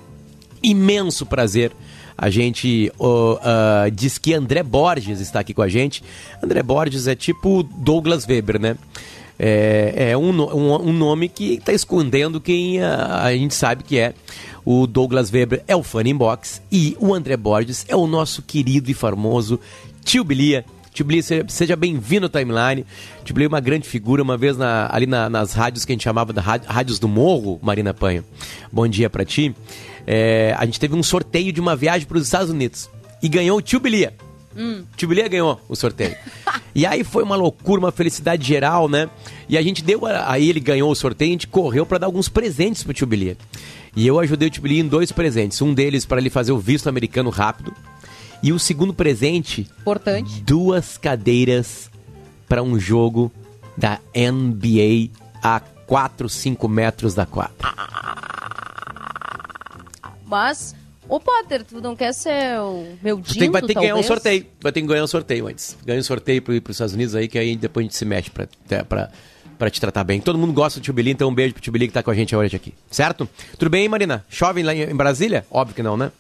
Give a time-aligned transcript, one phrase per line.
[0.63, 1.73] imenso prazer
[2.17, 6.03] a gente uh, uh, diz que André Borges está aqui com a gente.
[6.43, 8.77] André Borges é tipo Douglas Weber, né?
[9.39, 13.99] É, é um, um, um, nome que está escondendo quem a, a, gente sabe que
[13.99, 14.15] é.
[14.65, 18.91] O Douglas Weber é o Funny Box e o André Borges é o nosso querido
[18.91, 19.59] e famoso
[20.05, 20.65] Tio Bilia.
[20.95, 22.87] Tio Bilia, seja bem-vindo ao Timeline.
[23.25, 25.95] Tio Bilia é uma grande figura, uma vez na, ali na, nas rádios que a
[25.95, 28.25] gente chamava de rádios do morro, Marina Panha.
[28.71, 29.53] Bom dia para ti.
[30.07, 32.89] É, a gente teve um sorteio de uma viagem para os Estados Unidos
[33.21, 34.15] e ganhou o Tio Bilia.
[34.57, 34.85] Hum.
[34.97, 36.15] Tio Bilia ganhou o sorteio.
[36.73, 39.11] e aí foi uma loucura, uma felicidade geral, né?
[39.49, 42.29] E a gente deu, aí ele ganhou o sorteio, a gente correu para dar alguns
[42.29, 43.37] presentes pro Tio Bilia.
[43.97, 45.61] E eu ajudei o Tio Bilia em dois presentes.
[45.61, 47.75] Um deles para ele fazer o visto americano rápido.
[48.45, 51.91] E o segundo presente, importante, duas cadeiras
[52.47, 53.33] para um jogo
[53.75, 55.09] da NBA
[55.43, 57.55] a 4, 5 metros da quadra.
[60.27, 60.77] Mas,
[61.09, 64.03] ô Potter, tu não quer ser o meu dinto, tem, Vai ter que ganhar um
[64.03, 64.47] sorteio.
[64.61, 65.79] Vai ter que ganhar um sorteio antes.
[65.83, 68.31] Ganha um sorteio para os Estados Unidos aí, que aí depois a gente se mexe
[68.31, 69.11] para
[69.57, 70.21] para te tratar bem.
[70.21, 72.11] Todo mundo gosta do Tio Billy, então um beijo pro Tio Billy que tá com
[72.11, 72.75] a gente hoje aqui.
[72.91, 73.29] Certo?
[73.59, 74.25] Tudo bem, Marina?
[74.29, 75.47] Chove lá em Brasília?
[75.51, 76.11] Óbvio que não, né?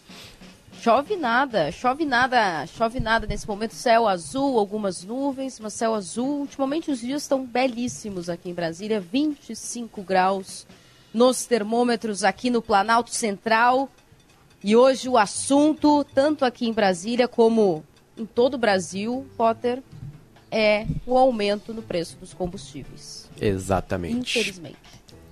[0.84, 3.72] Chove nada, chove nada, chove nada nesse momento.
[3.72, 6.40] Céu azul, algumas nuvens, mas céu azul.
[6.40, 10.66] Ultimamente os dias estão belíssimos aqui em Brasília, 25 graus
[11.14, 13.88] nos termômetros aqui no Planalto Central.
[14.62, 17.82] E hoje o assunto, tanto aqui em Brasília como
[18.14, 19.82] em todo o Brasil, Potter,
[20.50, 23.30] é o aumento no preço dos combustíveis.
[23.40, 24.38] Exatamente.
[24.38, 24.76] Infelizmente.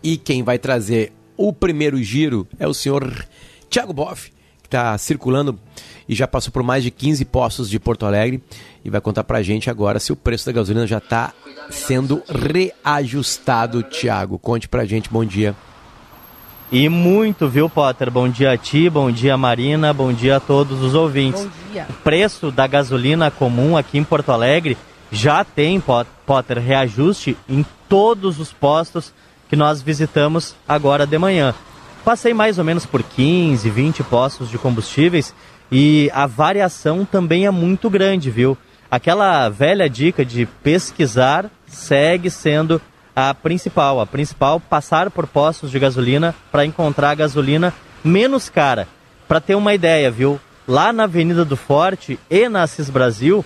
[0.03, 3.29] E quem vai trazer o primeiro giro é o senhor
[3.69, 4.33] Tiago Boff,
[4.73, 5.59] está circulando
[6.09, 8.43] e já passou por mais de 15 postos de Porto Alegre
[8.85, 11.33] e vai contar pra gente agora se o preço da gasolina já está
[11.71, 14.39] sendo reajustado, Tiago.
[14.39, 15.55] Conte pra gente, bom dia.
[16.71, 18.11] E muito, viu, Potter?
[18.11, 21.43] Bom dia a ti, bom dia Marina, bom dia a todos os ouvintes.
[21.43, 21.87] Bom dia.
[21.89, 24.79] O preço da gasolina comum aqui em Porto Alegre
[25.11, 25.83] já tem,
[26.27, 29.13] Potter, reajuste em todos os postos
[29.51, 31.55] que nós visitamos agora de manhã.
[32.05, 35.33] Passei mais ou menos por 15, 20 postos de combustíveis
[35.71, 38.59] e a variação também é muito grande, viu?
[38.91, 42.83] Aquela velha dica de pesquisar segue sendo
[43.15, 44.01] a principal.
[44.01, 47.73] A principal, passar por postos de gasolina para encontrar gasolina
[48.03, 48.89] menos cara.
[49.29, 50.41] Para ter uma ideia, viu?
[50.67, 53.45] Lá na Avenida do Forte e na Assis Brasil,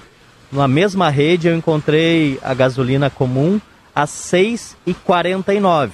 [0.50, 3.60] na mesma rede, eu encontrei a gasolina comum
[3.94, 5.90] a 6,49.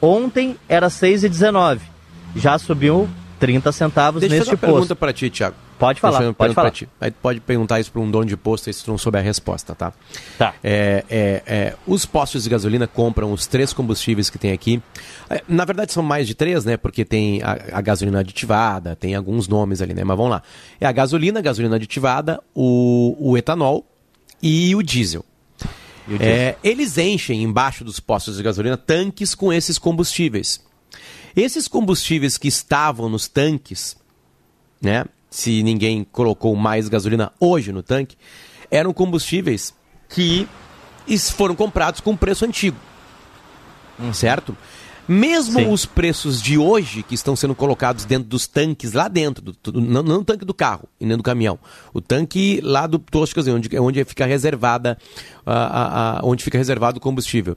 [0.00, 1.95] Ontem era 6,19.
[2.36, 4.96] Já subiu 30 centavos Deixa eu neste fazer uma pergunta posto.
[4.96, 5.56] para ti, Thiago.
[5.78, 6.70] Pode falar, eu pode falar.
[6.70, 6.88] ti.
[6.98, 9.24] Aí pode perguntar isso para um dono de posto aí se tu não souber a
[9.24, 9.92] resposta, tá?
[10.38, 10.54] Tá.
[10.64, 14.82] É, é, é, os postos de gasolina compram os três combustíveis que tem aqui.
[15.28, 16.78] É, na verdade, são mais de três, né?
[16.78, 20.02] Porque tem a, a gasolina aditivada, tem alguns nomes ali, né?
[20.02, 20.42] Mas vamos lá.
[20.80, 23.86] É a gasolina, a gasolina aditivada, o, o etanol
[24.42, 25.24] e o diesel.
[26.08, 26.34] E o diesel?
[26.34, 30.64] É, eles enchem embaixo dos postos de gasolina tanques com esses combustíveis.
[31.36, 33.94] Esses combustíveis que estavam nos tanques,
[34.80, 35.04] né?
[35.28, 38.16] Se ninguém colocou mais gasolina hoje no tanque,
[38.70, 39.74] eram combustíveis
[40.08, 40.48] que
[41.36, 42.78] foram comprados com preço antigo.
[44.14, 44.56] Certo?
[45.08, 45.70] Mesmo Sim.
[45.72, 49.80] os preços de hoje que estão sendo colocados dentro dos tanques lá dentro, do, do-
[49.80, 51.58] não, não o tanque do carro e nem do caminhão,
[51.94, 54.98] o tanque lá do posto de gasolina, onde, onde fica reservada,
[55.44, 57.56] a- a- a- onde fica reservado o combustível.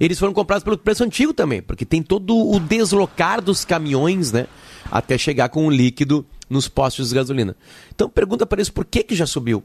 [0.00, 4.46] Eles foram comprados pelo preço antigo também, porque tem todo o deslocar dos caminhões, né,
[4.90, 7.54] até chegar com o líquido nos postos de gasolina.
[7.94, 9.62] Então pergunta para eles por que que já subiu?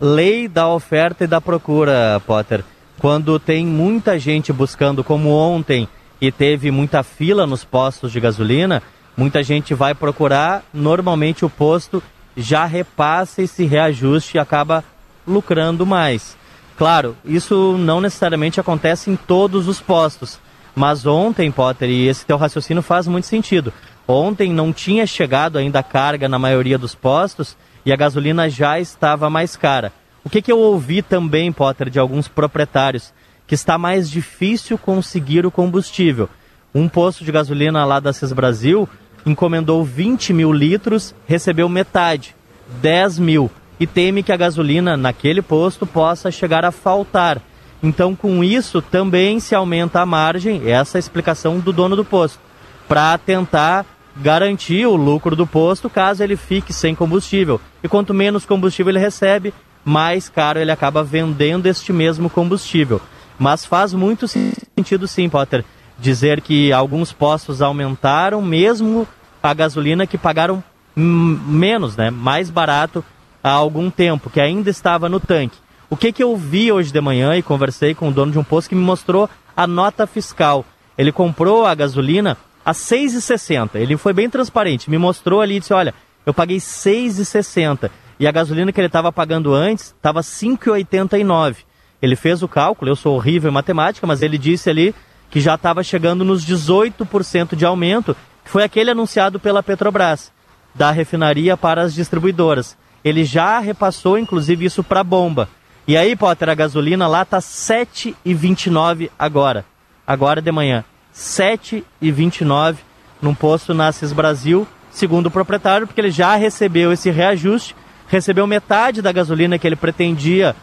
[0.00, 2.64] lei da oferta e da procura, Potter.
[2.98, 5.88] Quando tem muita gente buscando, como ontem,
[6.20, 8.82] e teve muita fila nos postos de gasolina,
[9.16, 12.02] muita gente vai procurar, normalmente o posto
[12.36, 14.82] já repassa esse reajuste e acaba
[15.26, 16.36] lucrando mais.
[16.76, 20.38] Claro, isso não necessariamente acontece em todos os postos.
[20.74, 23.72] Mas ontem, Potter, e esse teu raciocínio faz muito sentido.
[24.06, 28.78] Ontem não tinha chegado ainda a carga na maioria dos postos e a gasolina já
[28.78, 29.92] estava mais cara.
[30.28, 33.14] O que, que eu ouvi também, Potter, de alguns proprietários?
[33.46, 36.28] Que está mais difícil conseguir o combustível.
[36.74, 38.86] Um posto de gasolina lá da CIS Brasil
[39.24, 42.36] encomendou 20 mil litros, recebeu metade,
[42.82, 47.40] 10 mil, e teme que a gasolina naquele posto possa chegar a faltar.
[47.82, 52.04] Então, com isso, também se aumenta a margem, essa é a explicação do dono do
[52.04, 52.38] posto,
[52.86, 57.58] para tentar garantir o lucro do posto caso ele fique sem combustível.
[57.82, 59.54] E quanto menos combustível ele recebe,
[59.84, 63.00] mais caro ele acaba vendendo este mesmo combustível.
[63.38, 65.64] Mas faz muito sentido sim, Potter,
[65.98, 69.06] dizer que alguns postos aumentaram mesmo
[69.42, 70.62] a gasolina que pagaram
[70.96, 73.04] menos, né, mais barato
[73.42, 75.56] há algum tempo, que ainda estava no tanque.
[75.88, 78.44] O que, que eu vi hoje de manhã e conversei com o dono de um
[78.44, 80.64] posto que me mostrou a nota fiscal.
[80.96, 83.70] Ele comprou a gasolina a 6,60.
[83.74, 85.94] Ele foi bem transparente, me mostrou ali e disse: Olha,
[86.24, 91.58] eu paguei 6,60 e a gasolina que ele estava pagando antes estava 5,89.
[92.00, 94.94] Ele fez o cálculo, eu sou horrível em matemática, mas ele disse ali
[95.30, 100.32] que já estava chegando nos 18% de aumento, que foi aquele anunciado pela Petrobras,
[100.74, 102.76] da refinaria para as distribuidoras.
[103.04, 105.48] Ele já repassou, inclusive, isso para a bomba.
[105.86, 109.64] E aí, Potter, a gasolina lá tá 7,29 agora.
[110.06, 110.84] Agora de manhã.
[111.14, 112.76] 7,29
[113.20, 117.74] num posto na Brasil, segundo o proprietário, porque ele já recebeu esse reajuste,
[118.08, 120.56] recebeu metade da gasolina que ele pretendia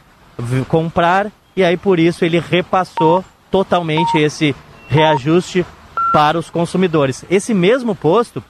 [0.68, 4.54] comprar, e aí por isso ele repassou totalmente esse
[4.90, 5.66] reajuste
[6.12, 7.24] para os consumidores.
[7.30, 8.44] Esse mesmo posto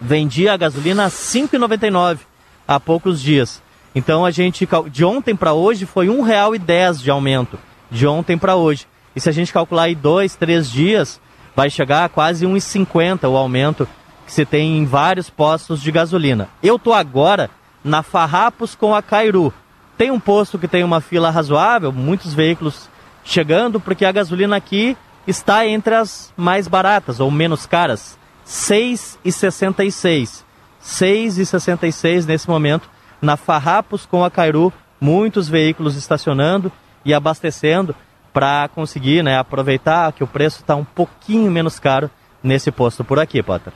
[0.00, 2.18] vendia a gasolina a 5,99
[2.66, 3.62] há poucos dias.
[3.94, 7.58] Então a gente de ontem para hoje foi R$ 1,10 de aumento,
[7.90, 8.86] de ontem para hoje.
[9.14, 11.20] E se a gente calcular aí dois, três dias,
[11.54, 13.88] vai chegar a quase 1,50 o aumento
[14.26, 16.48] que se tem em vários postos de gasolina.
[16.62, 17.50] Eu tô agora
[17.84, 19.52] na Farrapos com a Cairu.
[19.96, 22.88] Tem um posto que tem uma fila razoável, muitos veículos
[23.22, 28.18] chegando, porque a gasolina aqui está entre as mais baratas ou menos caras.
[28.46, 30.42] 6,66.
[30.82, 32.88] 6,66 nesse momento
[33.22, 36.70] na Farrapos com a Cairu, muitos veículos estacionando
[37.04, 37.94] e abastecendo
[38.32, 42.10] para conseguir né, aproveitar que o preço está um pouquinho menos caro
[42.42, 43.72] nesse posto por aqui, Potter.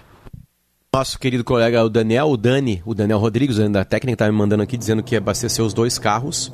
[0.95, 4.33] Nosso querido colega, o Daniel, o Dani, o Daniel Rodrigues, o da técnica, tá me
[4.33, 6.51] mandando aqui dizendo que abasteceu os dois carros,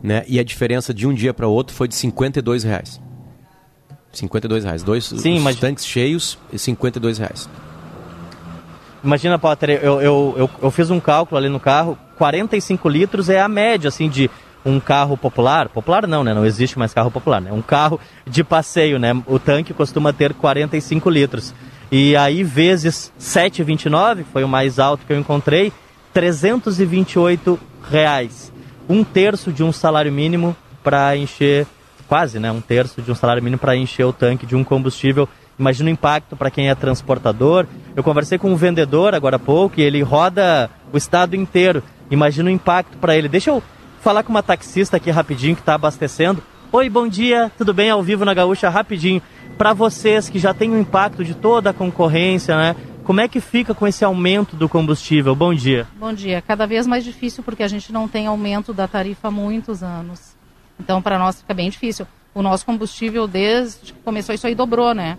[0.00, 0.22] né?
[0.28, 3.00] E a diferença de um dia para outro foi de 52 reais.
[4.12, 4.84] 52 reais.
[4.84, 7.50] Dois Sim, mas- tanques cheios e 52 reais.
[9.02, 13.40] Imagina, Potter, eu, eu, eu, eu fiz um cálculo ali no carro, 45 litros é
[13.40, 14.30] a média, assim, de
[14.64, 15.68] um carro popular.
[15.68, 16.32] Popular não, né?
[16.32, 17.50] Não existe mais carro popular, né?
[17.52, 19.10] Um carro de passeio, né?
[19.26, 21.52] O tanque costuma ter 45 litros.
[21.92, 25.72] E aí, vezes 7,29, foi o mais alto que eu encontrei,
[26.12, 28.52] 328 reais.
[28.88, 31.66] Um terço de um salário mínimo para encher,
[32.08, 32.50] quase, né?
[32.50, 35.92] Um terço de um salário mínimo para encher o tanque de um combustível Imagina o
[35.92, 37.66] impacto para quem é transportador.
[37.94, 41.82] Eu conversei com um vendedor agora há pouco e ele roda o estado inteiro.
[42.10, 43.28] Imagina o impacto para ele.
[43.28, 43.62] Deixa eu
[44.00, 46.42] falar com uma taxista aqui rapidinho que está abastecendo.
[46.74, 47.90] Oi, bom dia, tudo bem?
[47.90, 49.20] Ao vivo na Gaúcha, rapidinho.
[49.58, 52.74] Para vocês que já têm o impacto de toda a concorrência, né?
[53.04, 55.34] Como é que fica com esse aumento do combustível?
[55.36, 55.86] Bom dia.
[56.00, 56.40] Bom dia.
[56.40, 60.34] Cada vez mais difícil porque a gente não tem aumento da tarifa há muitos anos.
[60.80, 62.06] Então, para nós fica bem difícil.
[62.34, 65.18] O nosso combustível, desde que começou isso aí, dobrou, né?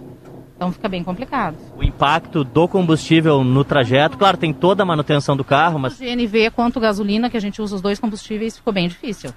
[0.56, 1.56] Então fica bem complicado.
[1.78, 6.00] O impacto do combustível no trajeto, claro, tem toda a manutenção do carro, mas.
[6.00, 9.32] GNV quanto gasolina, que a gente usa os dois combustíveis, ficou bem difícil.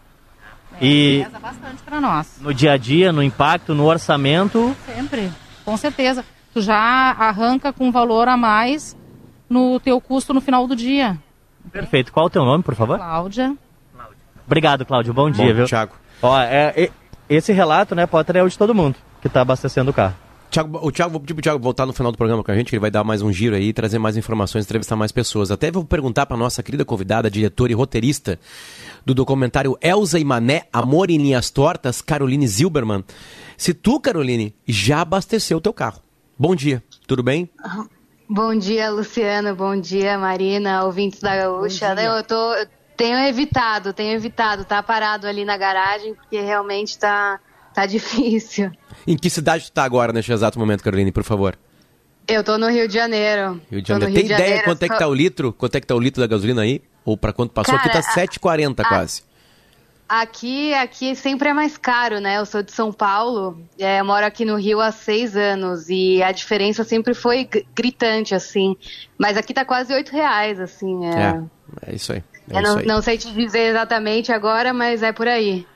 [0.80, 2.38] É, E- Pesa bastante para nós.
[2.40, 5.30] No dia a dia, no impacto, no orçamento, Sempre,
[5.64, 6.24] com certeza.
[6.52, 6.76] Tu já
[7.18, 8.96] arranca com um valor a mais
[9.48, 11.18] no teu custo no final do dia.
[11.72, 12.12] perfeito.
[12.12, 12.96] Qual o teu nome, por favor?
[12.98, 13.54] Cláudia.
[14.46, 15.12] Obrigado, Cláudio.
[15.12, 15.66] Bom dia, Bom, viu?
[15.66, 15.92] Thiago.
[16.22, 16.90] Ó, é, é-
[17.28, 20.14] esse relato, né, Potter, é o de todo mundo que está abastecendo o carro.
[20.56, 22.70] Thiago, o Thiago, vou pedir pro Thiago voltar no final do programa com a gente,
[22.70, 25.50] que ele vai dar mais um giro aí, trazer mais informações, entrevistar mais pessoas.
[25.50, 28.40] Até vou perguntar para nossa querida convidada, diretora e roteirista
[29.04, 33.04] do documentário Elza e Mané, Amor em Linhas Tortas, Caroline Zilberman,
[33.58, 36.00] se tu, Caroline, já abasteceu o teu carro.
[36.38, 37.50] Bom dia, tudo bem?
[38.26, 39.54] Bom dia, Luciano.
[39.54, 41.94] Bom dia, Marina, ouvintes da Gaúcha.
[42.00, 47.38] Eu tô, eu tenho evitado, tenho evitado, tá parado ali na garagem, porque realmente tá,
[47.76, 48.70] tá difícil.
[49.06, 51.56] Em que cidade tu tá agora, neste exato momento, Caroline, por favor?
[52.26, 53.60] Eu tô no Rio de Janeiro.
[53.70, 54.12] Rio de Janeiro.
[54.12, 55.52] Rio Tem de ideia Janeiro, quanto é que tá o litro?
[55.52, 56.82] Quanto é que tá o litro da gasolina aí?
[57.04, 57.76] Ou para quanto passou?
[57.76, 59.22] Aqui tá Cara, a- 7,40 quase.
[60.08, 62.36] Aqui, aqui sempre é mais caro, né?
[62.38, 66.22] Eu sou de São Paulo, é, eu moro aqui no Rio há seis anos e
[66.22, 68.76] a diferença sempre foi gr- gritante, assim.
[69.18, 71.04] Mas aqui tá quase oito reais, assim.
[71.06, 71.42] É.
[71.88, 72.22] É, é isso aí.
[72.48, 72.86] É Eu isso não, aí.
[72.86, 75.66] não sei te dizer exatamente agora, mas é por aí.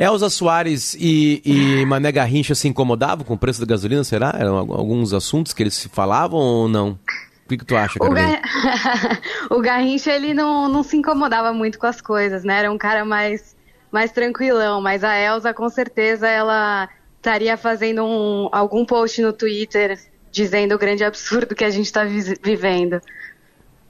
[0.00, 4.34] Elza Soares e, e Mané Garrincha se incomodavam com o preço da gasolina, será?
[4.36, 6.98] Eram al- alguns assuntos que eles se falavam ou não?
[7.44, 8.32] O que, que tu acha, O, Caroline?
[8.40, 9.20] Gar...
[9.50, 12.60] o Garrincha, ele não, não se incomodava muito com as coisas, né?
[12.60, 13.54] Era um cara mais,
[13.92, 16.88] mais tranquilão, mas a Elsa, com certeza, ela
[17.18, 19.98] estaria fazendo um, algum post no Twitter
[20.32, 23.00] dizendo o grande absurdo que a gente está vivendo.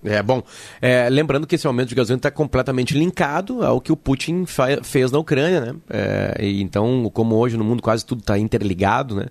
[0.03, 0.43] É, bom,
[0.81, 4.47] é, lembrando que esse aumento de gasolina está completamente linkado ao que o Putin
[4.83, 5.75] fez na Ucrânia, né?
[5.91, 9.27] É, e então, como hoje no mundo quase tudo está interligado, né?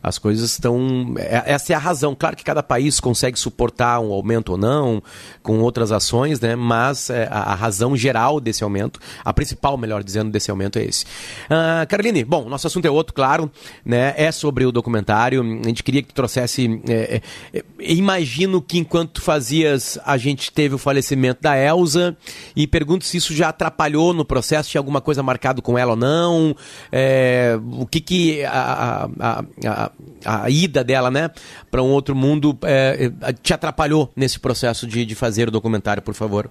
[0.00, 1.14] As coisas estão...
[1.18, 2.14] é- essa é a razão.
[2.14, 5.02] Claro que cada país consegue suportar um aumento ou não,
[5.42, 6.54] com outras ações, né?
[6.54, 10.84] Mas é, a, a razão geral desse aumento, a principal, melhor dizendo, desse aumento é
[10.84, 11.04] esse.
[11.50, 13.50] Ah, Caroline, bom, nosso assunto é outro, claro,
[13.84, 14.14] né?
[14.16, 15.42] É sobre o documentário.
[15.42, 16.80] A gente queria que tu trouxesse...
[16.88, 17.20] é,
[17.52, 22.16] é, imagino que enquanto fazias a gente teve o falecimento da Elsa
[22.54, 25.96] e pergunto se isso já atrapalhou no processo, tinha alguma coisa marcado com ela ou
[25.96, 26.54] não,
[26.90, 29.90] é, o que que a, a, a,
[30.24, 31.30] a- ida dela, né,
[31.70, 36.02] para um outro mundo é, é, te atrapalhou nesse processo de, de fazer o documentário,
[36.02, 36.50] por favor.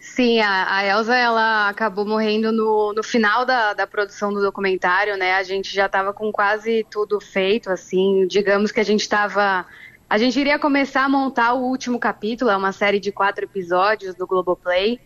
[0.00, 5.16] Sim, a, a Elsa ela acabou morrendo no, no final da, da produção do documentário,
[5.16, 5.34] né?
[5.34, 8.26] A gente já estava com quase tudo feito, assim.
[8.26, 9.64] Digamos que a gente estava.
[10.08, 14.14] A gente iria começar a montar o último capítulo, é uma série de quatro episódios
[14.14, 14.98] do Globoplay.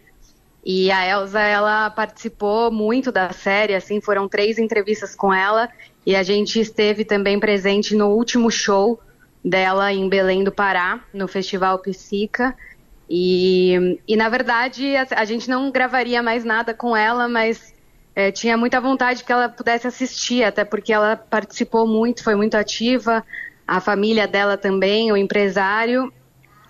[0.64, 5.68] E a Elsa, ela participou muito da série, assim, foram três entrevistas com ela.
[6.06, 9.00] E a gente esteve também presente no último show
[9.44, 12.56] dela em Belém do Pará, no Festival Psica.
[13.10, 17.74] E, e na verdade, a, a gente não gravaria mais nada com ela, mas
[18.14, 22.54] eh, tinha muita vontade que ela pudesse assistir, até porque ela participou muito, foi muito
[22.54, 23.24] ativa,
[23.66, 26.12] a família dela também, o empresário.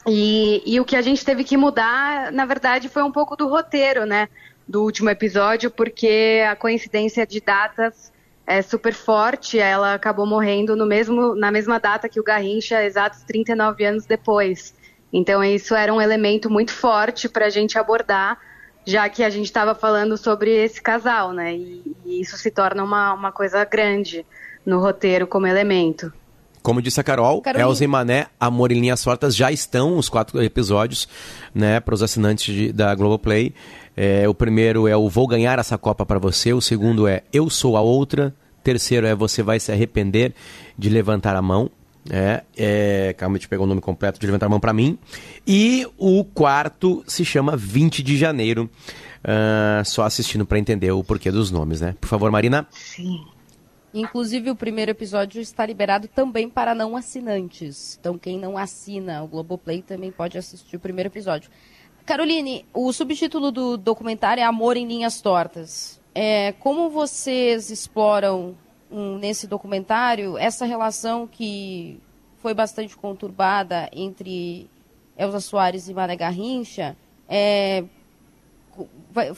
[0.07, 3.49] E, e o que a gente teve que mudar, na verdade, foi um pouco do
[3.49, 4.29] roteiro, né?
[4.67, 8.13] Do último episódio, porque a coincidência de datas
[8.47, 9.59] é super forte.
[9.59, 14.75] Ela acabou morrendo no mesmo, na mesma data que o Garrincha, exatos 39 anos depois.
[15.13, 18.39] Então, isso era um elemento muito forte para a gente abordar,
[18.85, 21.55] já que a gente estava falando sobre esse casal, né?
[21.55, 24.27] E, e isso se torna uma, uma coisa grande
[24.65, 26.13] no roteiro como elemento.
[26.63, 27.69] Como disse a Carol, Caroline.
[27.69, 31.09] Elza e Mané, Amor em Linhas Tortas, já estão os quatro episódios,
[31.55, 33.53] né, para os assinantes de- da Globoplay.
[33.97, 37.51] É, o primeiro é o Vou Ganhar Essa Copa para Você, o segundo é Eu
[37.51, 40.33] Sou a Outra, terceiro é Você Vai Se Arrepender
[40.79, 41.71] de Levantar a Mão.
[42.11, 44.99] É, é, calma, eu pegar o nome completo de Levantar a Mão para mim.
[45.47, 48.69] E o quarto se chama 20 de Janeiro.
[49.25, 51.95] Ah, só assistindo para entender o porquê dos nomes, né?
[52.01, 52.67] Por favor, Marina.
[52.71, 53.21] Sim.
[53.95, 57.99] Inclusive, o primeiro episódio está liberado também para não assinantes.
[58.01, 61.51] Então, quem não assina o Globoplay também pode assistir o primeiro episódio.
[62.07, 66.01] Caroline, o subtítulo do documentário é Amor em Linhas Tortas.
[66.15, 68.57] É, como vocês exploram
[68.91, 72.01] hum, nesse documentário essa relação que
[72.39, 74.69] foi bastante conturbada entre
[75.17, 76.97] Elza Soares e Mané Garrincha?
[77.29, 77.85] É,
[79.11, 79.33] vai-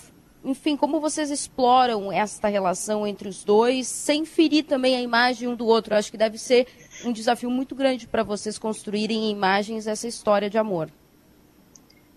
[0.45, 5.57] enfim, como vocês exploram esta relação entre os dois, sem ferir também a imagem um
[5.57, 5.95] do outro?
[5.95, 6.67] Eu acho que deve ser
[7.05, 10.91] um desafio muito grande para vocês construírem em imagens essa história de amor.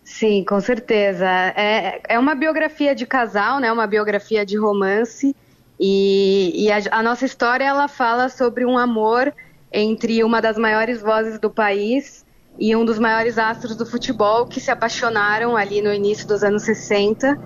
[0.04, 1.26] Sim, com certeza.
[1.56, 3.72] É, é uma biografia de casal, né?
[3.72, 5.36] Uma biografia de romance.
[5.80, 9.34] E, e a, a, nossa história ela fala sobre um amor
[9.72, 12.26] entre uma das maiores vozes do país
[12.60, 16.64] e um dos maiores astros do futebol que se apaixonaram ali no início dos anos
[16.64, 17.38] 60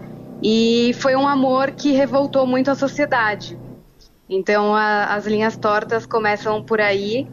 [0.41, 3.57] e foi um amor que revoltou muito a sociedade.
[4.29, 7.27] Então a, as linhas tortas começam por aí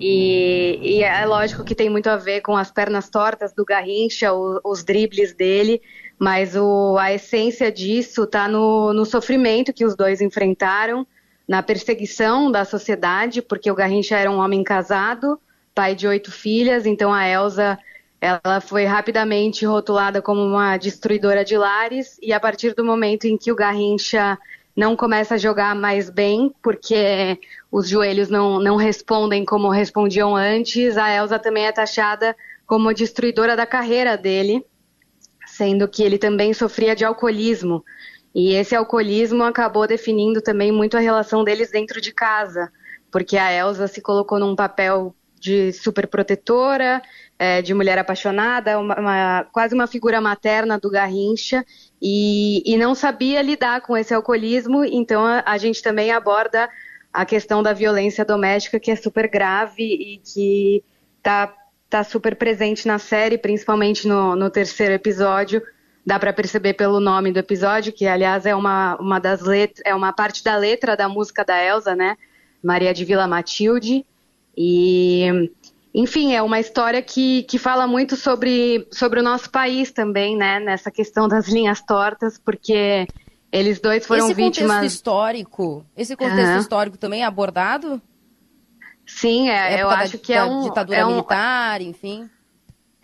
[0.00, 4.32] e, e, é lógico que tem muito a ver com as pernas tortas do Garrincha,
[4.32, 5.82] o, os dribles dele,
[6.18, 11.06] mas o, a essência disso está no, no sofrimento que os dois enfrentaram,
[11.48, 15.40] na perseguição da sociedade, porque o Garrincha era um homem casado,
[15.74, 17.78] pai de oito filhas, então a Elsa
[18.20, 23.36] ela foi rapidamente rotulada como uma destruidora de lares e a partir do momento em
[23.36, 24.36] que o Garrincha
[24.76, 27.38] não começa a jogar mais bem, porque
[27.70, 33.56] os joelhos não, não respondem como respondiam antes, a Elsa também é taxada como destruidora
[33.56, 34.64] da carreira dele,
[35.46, 37.84] sendo que ele também sofria de alcoolismo.
[38.34, 42.70] E esse alcoolismo acabou definindo também muito a relação deles dentro de casa,
[43.10, 47.02] porque a Elsa se colocou num papel de super protetora,
[47.38, 51.64] é, de mulher apaixonada, uma, uma, quase uma figura materna do Garrincha,
[52.02, 56.68] e, e, não sabia lidar com esse alcoolismo, então a, a, gente também aborda
[57.12, 60.84] a questão da violência doméstica, que é super grave e que
[61.18, 61.54] está
[61.88, 65.62] tá super presente na série, principalmente no, no terceiro episódio.
[66.04, 69.94] Dá para perceber pelo nome do episódio, que aliás é uma, uma das letras, é
[69.94, 72.16] uma parte da letra da música da Elsa, né?
[72.62, 74.04] Maria de Vila Matilde.
[74.56, 75.50] E,
[75.98, 80.60] enfim, é uma história que, que fala muito sobre, sobre o nosso país também, né?
[80.60, 83.04] Nessa questão das linhas tortas, porque
[83.50, 84.76] eles dois foram esse vítimas.
[84.76, 86.58] Contexto histórico, esse contexto uhum.
[86.60, 88.00] histórico também é abordado?
[89.04, 90.62] Sim, é, eu acho que é um.
[90.62, 92.30] Ditadura é um, militar, enfim.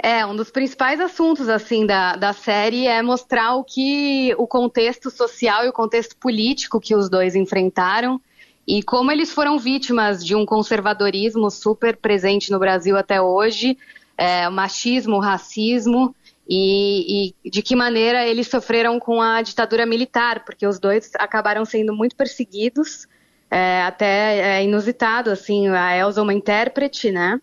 [0.00, 5.10] É, um dos principais assuntos, assim, da, da série é mostrar o que o contexto
[5.10, 8.20] social e o contexto político que os dois enfrentaram
[8.66, 13.76] e como eles foram vítimas de um conservadorismo super presente no Brasil até hoje,
[14.16, 16.14] é, machismo, racismo,
[16.48, 21.64] e, e, de que maneira eles sofreram com a ditadura militar, porque os dois acabaram
[21.64, 23.06] sendo muito perseguidos,
[23.50, 27.40] é, até é inusitado, assim, a Elsa uma intérprete, né,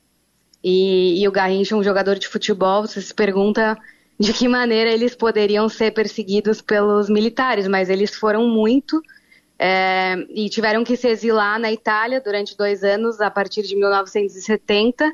[0.63, 3.77] e, e o Garrincha um jogador de futebol, você se pergunta
[4.19, 9.01] de que maneira eles poderiam ser perseguidos pelos militares, mas eles foram muito,
[9.63, 15.13] é, e tiveram que se exilar na Itália durante dois anos, a partir de 1970,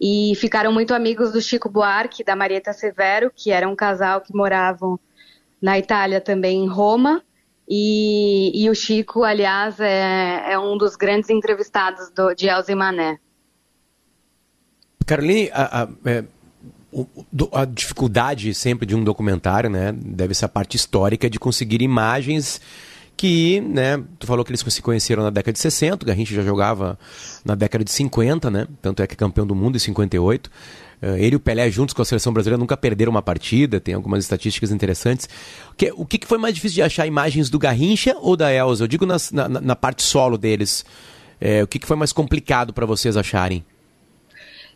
[0.00, 4.20] e ficaram muito amigos do Chico Buarque e da Marieta Severo, que era um casal
[4.20, 5.00] que moravam
[5.60, 7.24] na Itália também, em Roma.
[7.68, 13.18] E, e o Chico, aliás, é, é, um dos grandes entrevistados do, de Elza Mané.
[15.04, 16.24] Caroline, a, a, é,
[17.52, 22.60] a, dificuldade sempre de um documentário, né, deve ser a parte histórica de conseguir imagens
[23.18, 26.42] que, né, tu falou que eles se conheceram na década de 60, o Garrincha já
[26.42, 26.96] jogava
[27.44, 30.48] na década de 50, né, tanto é que é campeão do mundo em 58.
[31.02, 33.94] Uh, ele e o Pelé juntos com a seleção brasileira nunca perderam uma partida, tem
[33.94, 35.28] algumas estatísticas interessantes.
[35.96, 38.84] O que, foi mais difícil de achar, imagens do Garrincha ou da Elza?
[38.84, 40.84] Eu digo nas, na, na, parte solo deles.
[41.40, 43.64] É, o que, foi mais complicado para vocês acharem?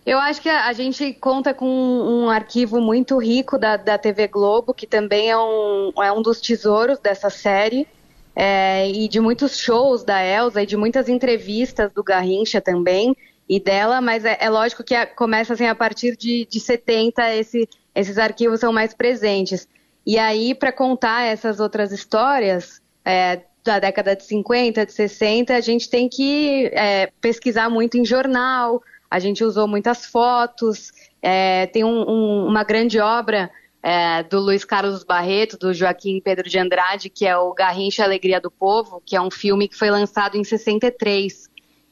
[0.05, 4.75] Eu acho que a, gente conta com um arquivo muito rico da, da TV Globo,
[4.75, 7.87] que também é um, é um dos tesouros dessa série
[8.35, 13.17] é, e de muitos shows da Elsa e de muitas entrevistas do Garrincha também
[13.49, 17.35] e dela, mas é, é lógico que a, começa assim a partir de, de 70
[17.35, 19.69] esse, esses arquivos são mais presentes.
[20.07, 25.61] E aí, para contar essas outras histórias é, da década de 50, de 60, a
[25.61, 30.91] gente tem que é, pesquisar muito em jornal, a gente usou muitas fotos,
[31.21, 33.51] é, tem um, um, uma grande obra
[33.83, 38.41] é, do Luiz Carlos Barreto, do Joaquim Pedro de Andrade, que é o Garrincha Alegria
[38.41, 41.51] do Povo, que é um filme que foi lançado em 63.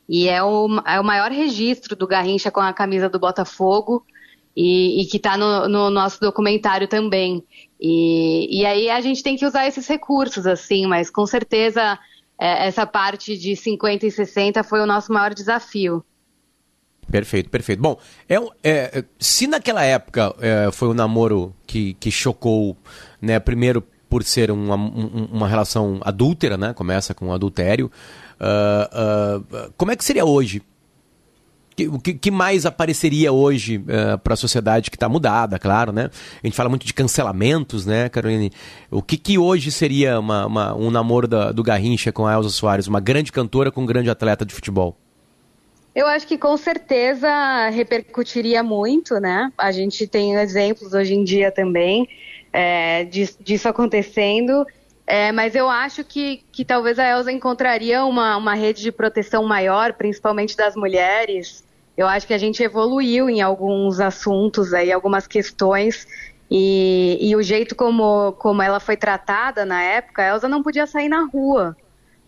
[0.08, 4.04] E é o, é o maior registro do Garrincha com a camisa do Botafogo
[4.56, 7.44] e, e que está no, no, nosso documentário também.
[7.80, 11.98] E, e aí a gente tem que usar esses recursos, assim, mas com certeza
[12.38, 16.04] é, essa parte de 50 e 60 foi o nosso maior desafio.
[17.10, 17.82] Perfeito, perfeito.
[17.82, 22.76] Bom, é, é, se naquela época é, foi um namoro que, que chocou,
[23.20, 27.90] né, primeiro por ser uma, uma relação adúltera, né, começa com um adultério,
[28.40, 30.62] uh, uh, como é que seria hoje?
[31.88, 36.10] O que, que, mais apareceria hoje uh, para a sociedade que está mudada, claro, né?
[36.42, 38.52] A gente fala muito de cancelamentos, né, Caroline?
[38.90, 42.50] O que, que hoje seria uma, uma, um namoro da, do Garrincha com a Elza
[42.50, 44.98] Soares, uma grande cantora com um grande atleta de futebol?
[45.94, 49.52] Eu acho que com certeza repercutiria muito, né?
[49.58, 52.08] A gente tem exemplos hoje em dia também
[52.52, 54.64] é, disso acontecendo.
[55.06, 59.44] É, mas eu acho que, que talvez a Elsa encontraria uma, uma rede de proteção
[59.44, 61.64] maior, principalmente das mulheres.
[61.96, 66.06] Eu acho que a gente evoluiu em alguns assuntos aí, algumas questões.
[66.48, 70.86] E, e o jeito como, como ela foi tratada na época, a Elsa não podia
[70.86, 71.76] sair na rua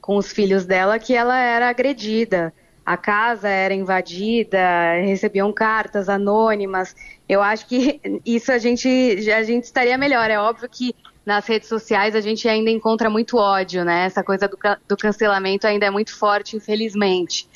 [0.00, 2.52] com os filhos dela, que ela era agredida
[2.84, 4.58] a casa era invadida,
[5.04, 6.94] recebiam cartas anônimas.
[7.28, 8.88] Eu acho que isso a gente,
[9.30, 10.30] a gente estaria melhor.
[10.30, 14.06] É óbvio que nas redes sociais a gente ainda encontra muito ódio, né?
[14.06, 17.48] Essa coisa do, do cancelamento ainda é muito forte, infelizmente.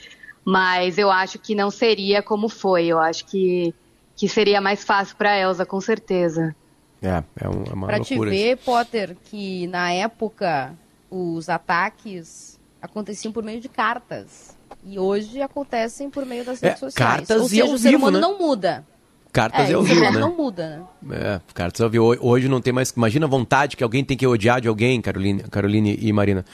[0.45, 2.87] Mas eu acho que não seria como foi.
[2.87, 3.75] Eu acho que,
[4.15, 6.55] que seria mais fácil para a Elsa, com certeza.
[7.03, 10.73] É, é, uma, é uma pra te ver, Potter, que na época
[11.11, 14.56] os ataques aconteciam por meio de cartas.
[14.89, 17.17] E hoje acontecem por meio das é, redes é, sociais.
[17.17, 18.21] Cartas Ou seja, e ao o ser humano né?
[18.21, 18.87] não muda.
[19.33, 20.11] Cartas é, e ao vivo, né?
[20.13, 21.17] não muda, né?
[21.17, 22.17] É, cartas ao vivo.
[22.21, 22.91] Hoje não tem mais...
[22.91, 26.45] Imagina a vontade que alguém tem que odiar de alguém, Caroline, Caroline e Marina.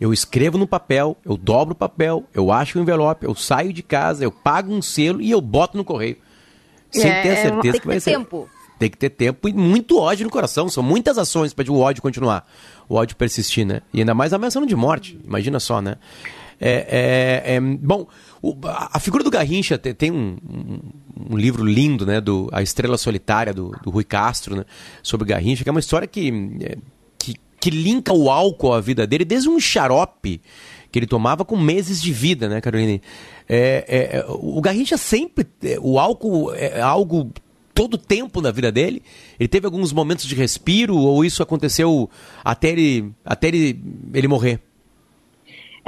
[0.00, 3.84] Eu escrevo no papel, eu dobro o papel, eu acho o envelope, eu saio de
[3.84, 6.16] casa, eu pago um selo e eu boto no correio.
[6.90, 8.10] Sem é, ter a é certeza que vai ser.
[8.10, 8.50] tempo.
[8.80, 10.68] Tem que ter tempo e muito ódio no coração.
[10.68, 12.46] São muitas ações para o ódio continuar.
[12.88, 13.80] O ódio persistir, né?
[13.94, 15.18] E ainda mais ameaçando de morte.
[15.24, 15.96] Imagina só, né?
[16.60, 18.06] É, é, é, bom,
[18.40, 20.80] o, a figura do Garrincha tem, tem um, um,
[21.32, 22.20] um, livro lindo, né?
[22.20, 24.64] Do, a Estrela Solitária, do, do Rui Castro, né,
[25.02, 26.30] sobre Garrincha, que é uma história que,
[26.62, 26.76] é,
[27.18, 30.40] que, que linka o álcool à vida dele, desde um xarope
[30.90, 33.02] que ele tomava com meses de vida, né, Caroline?
[33.48, 33.84] É,
[34.16, 35.46] é, o Garrincha sempre.
[35.80, 37.30] O álcool é algo
[37.74, 39.02] todo tempo na vida dele?
[39.38, 42.08] Ele teve alguns momentos de respiro ou isso aconteceu
[42.42, 43.78] até ele, até ele,
[44.14, 44.60] ele morrer?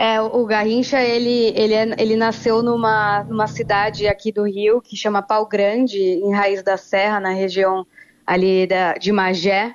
[0.00, 4.96] É, o Garrincha, ele, ele, é, ele nasceu numa, numa cidade aqui do Rio que
[4.96, 7.84] chama Pau Grande, em Raiz da Serra, na região
[8.24, 9.74] ali da, de Magé.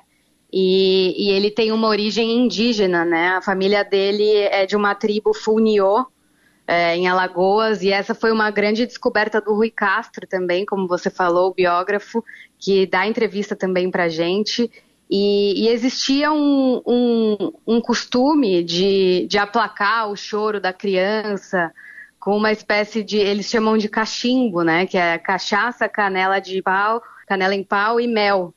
[0.50, 3.36] E, e, ele tem uma origem indígena, né?
[3.36, 6.06] A família dele é de uma tribo Funiô,
[6.66, 11.10] é, em Alagoas, e essa foi uma grande descoberta do Rui Castro também, como você
[11.10, 12.24] falou, o biógrafo,
[12.58, 14.70] que dá entrevista também pra gente.
[15.10, 21.72] E, e existia um, um, um costume de, de aplacar o choro da criança
[22.18, 24.86] com uma espécie de, eles chamam de cachimbo, né?
[24.86, 28.54] Que é cachaça, canela de pau, canela em pau e mel.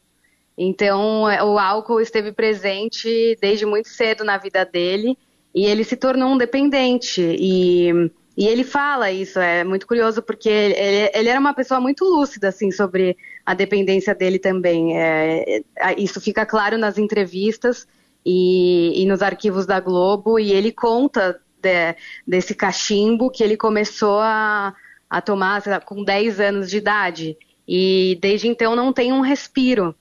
[0.57, 5.17] Então, é, o álcool esteve presente desde muito cedo na vida dele
[5.53, 7.21] e ele se tornou um dependente.
[7.21, 12.05] E, e ele fala isso, é muito curioso, porque ele, ele era uma pessoa muito
[12.05, 14.95] lúcida, assim, sobre a dependência dele também.
[14.95, 17.87] É, é, isso fica claro nas entrevistas
[18.23, 21.95] e, e, nos arquivos da Globo, e ele conta de,
[22.27, 24.75] desse cachimbo que ele começou a,
[25.09, 27.35] a tomar lá, com 10 anos de idade.
[27.67, 29.95] E desde então não tem um respiro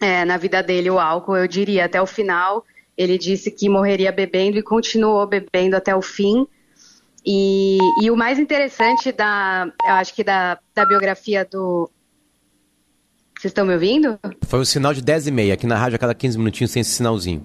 [0.00, 2.64] é, na vida dele, o álcool, eu diria, até o final.
[2.96, 6.46] Ele disse que morreria bebendo e continuou bebendo até o fim.
[7.30, 11.90] E, e o mais interessante da, eu acho que da, da biografia do,
[13.38, 14.18] vocês estão me ouvindo?
[14.46, 15.52] Foi o sinal de 10 e meia.
[15.52, 17.44] Aqui na rádio, a cada 15 minutinhos tem esse sinalzinho.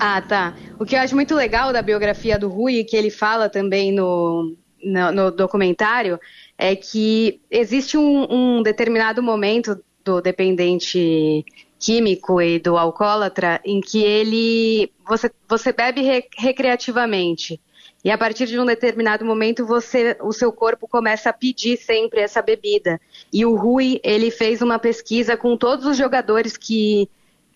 [0.00, 0.56] Ah, tá.
[0.80, 4.56] O que eu acho muito legal da biografia do Rui, que ele fala também no,
[4.82, 6.18] no, no documentário,
[6.56, 8.26] é que existe um,
[8.58, 11.44] um, determinado momento do dependente
[11.78, 16.02] químico e do alcoólatra em que ele você, você bebe
[16.36, 17.60] recreativamente
[18.08, 22.22] e a partir de um determinado momento você, o seu corpo começa a pedir sempre
[22.22, 22.98] essa bebida.
[23.30, 27.06] E o Rui, ele fez uma pesquisa com todos os jogadores que,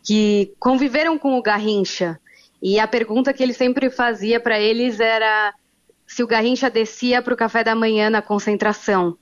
[0.03, 2.21] que conviveram com o Garrincha.
[2.61, 5.55] E a pergunta que ele sempre fazia para eles era
[6.07, 9.17] se o Garrincha descia para o café da manhã na concentração.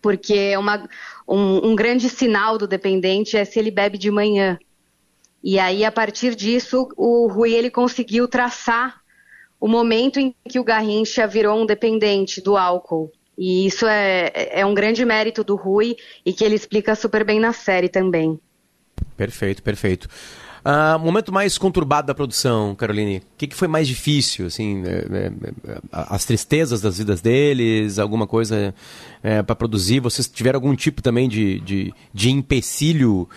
[0.00, 0.88] Porque uma,
[1.26, 4.56] um, um grande sinal do dependente é se ele bebe de manhã.
[5.42, 9.04] E aí, a partir disso, o Rui ele conseguiu traçar
[9.60, 13.10] o momento em que o Garrincha virou um dependente do álcool.
[13.38, 17.38] E isso é, é um grande mérito do Rui e que ele explica super bem
[17.38, 18.40] na série também.
[19.16, 20.08] Perfeito, perfeito.
[20.66, 23.18] Uh, momento mais conturbado da produção, Caroline.
[23.18, 24.46] O que, que foi mais difícil?
[24.46, 25.30] Assim, é,
[25.68, 28.74] é, as tristezas das vidas deles, alguma coisa
[29.22, 30.00] é, para produzir?
[30.00, 33.28] Vocês tiveram algum tipo também de, de, de empecilho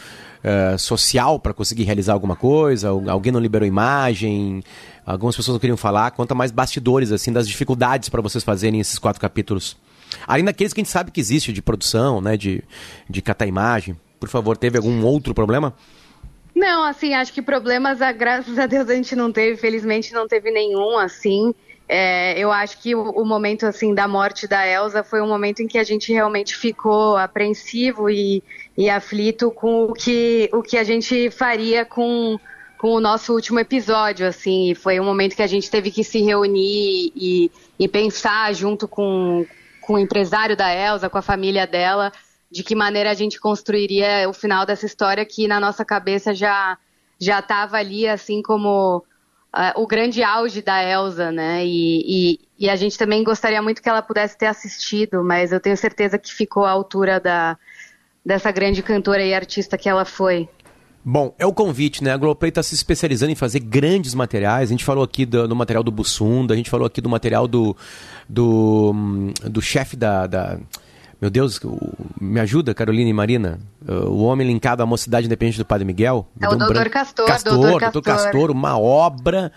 [0.44, 2.90] uh, social para conseguir realizar alguma coisa?
[2.90, 4.64] Alguém não liberou imagem?
[5.10, 6.12] Algumas pessoas não queriam falar.
[6.12, 9.76] Conta mais bastidores assim das dificuldades para vocês fazerem esses quatro capítulos.
[10.28, 12.64] Além daqueles que a gente sabe que existe de produção, né, de,
[13.10, 14.00] de catar imagem.
[14.20, 15.74] Por favor, teve algum outro problema?
[16.54, 20.52] Não, assim, acho que problemas, graças a Deus, a gente não teve, felizmente não teve
[20.52, 21.56] nenhum, assim.
[21.88, 25.64] é, eu acho que o, o, momento assim da morte da Elsa foi um momento
[25.64, 28.44] em que a gente realmente ficou apreensivo e,
[28.78, 32.40] e aflito com o que, o que a gente faria com,
[32.80, 36.02] com o nosso último episódio, assim, e foi um momento que a gente teve que
[36.02, 39.46] se reunir e, e pensar junto com,
[39.82, 42.10] com o empresário da Elsa, com a família dela,
[42.50, 46.78] de que maneira a gente construiria o final dessa história que na nossa cabeça já
[47.22, 49.04] já estava ali assim como
[49.54, 51.66] uh, o grande auge da Elsa, né?
[51.66, 55.60] E, e, e, a gente também gostaria muito que ela pudesse ter assistido, mas eu
[55.60, 57.58] tenho certeza que ficou à altura da,
[58.26, 60.48] dessa grande cantora e artista que ela foi.
[61.04, 62.12] Bom, é o convite, né?
[62.12, 64.70] A Globoplay está se especializando em fazer grandes materiais.
[64.70, 67.48] A gente falou aqui do, do material do Bussunda, a gente falou aqui do material
[67.48, 67.76] do,
[68.28, 70.60] do, hum, do chefe da, da
[71.22, 71.60] meu Deus,
[72.20, 73.60] me ajuda, Carolina e Marina.
[73.86, 76.26] O homem linkado à mocidade independente do Padre Miguel.
[76.40, 78.02] É o Doutor Castor, Castor, Doutor Castor.
[78.02, 79.52] Castor, uma obra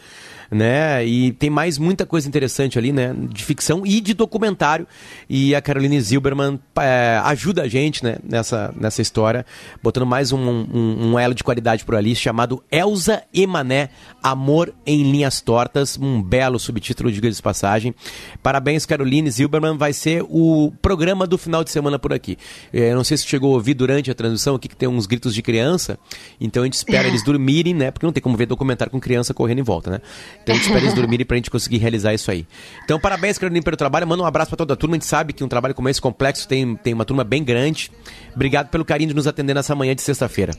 [0.53, 1.05] né?
[1.05, 3.15] E tem mais muita coisa interessante ali, né?
[3.31, 4.87] De ficção e de documentário.
[5.29, 8.17] E a Caroline Zilberman é, ajuda a gente, né?
[8.23, 9.47] Nessa, nessa história,
[9.83, 13.88] botando mais um, um, um elo de qualidade por ali, chamado Elza Emané,
[14.23, 15.99] Amor em Linhas Tortas.
[15.99, 17.95] Um belo subtítulo, diga de passagem.
[18.43, 19.79] Parabéns, Caroline Zilberman.
[19.79, 22.37] Vai ser o programa do final de semana por aqui.
[22.73, 25.07] É, eu não sei se chegou a ouvir durante a transmissão aqui que tem uns
[25.07, 25.99] gritos de criança.
[26.38, 27.91] Então a gente espera eles dormirem, né?
[27.91, 30.01] Porque não tem como ver documentário com criança correndo em volta, né?
[30.47, 32.47] A gente espera eles dormirem pra gente conseguir realizar isso aí.
[32.85, 34.07] Então, parabéns, Carolina, pelo trabalho.
[34.07, 34.97] Manda um abraço pra toda a turma.
[34.97, 37.91] A gente sabe que um trabalho como esse complexo tem, tem uma turma bem grande.
[38.35, 40.53] Obrigado pelo carinho de nos atender nessa manhã de sexta-feira.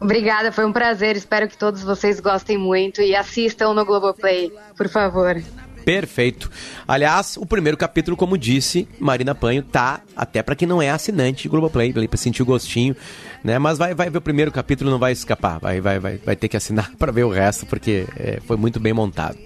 [0.00, 1.16] Obrigada, foi um prazer.
[1.16, 5.40] Espero que todos vocês gostem muito e assistam no Globoplay, por favor.
[5.84, 6.50] Perfeito.
[6.86, 11.42] Aliás, o primeiro capítulo, como disse, Marina Panho, tá até para quem não é assinante
[11.42, 12.96] de Globoplay, para sentir o gostinho,
[13.42, 13.58] né?
[13.58, 15.58] Mas vai, vai ver o primeiro capítulo, não vai escapar.
[15.58, 18.78] Vai, vai, vai, vai ter que assinar para ver o resto, porque é, foi muito
[18.78, 19.38] bem montado.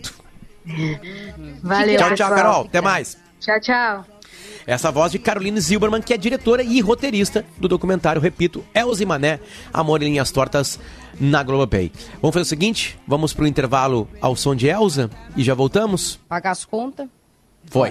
[1.63, 1.97] Valeu.
[1.97, 2.65] Tchau, tchau, Carol.
[2.65, 3.17] Até mais.
[3.41, 4.05] Tchau, tchau.
[4.67, 9.39] Essa voz de Caroline Zilberman, que é diretora e roteirista do documentário, repito, Elze Mané,
[9.73, 10.81] Amor em Linhas Tortas,
[11.21, 11.91] na Globopay.
[12.21, 16.19] Vamos fazer o seguinte, vamos pro intervalo ao som de Elza e já voltamos?
[16.29, 17.09] Pagar as contas.
[17.67, 17.89] Foi.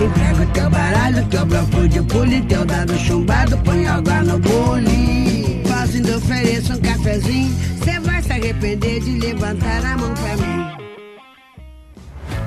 [0.00, 5.62] Entrega o teu baralho, teu bloco de pule, teu dado chumbado, põe água no bule.
[5.68, 10.69] Fazendo ofereço um cafezinho, cê vai se arrepender de levantar a mão pra mim.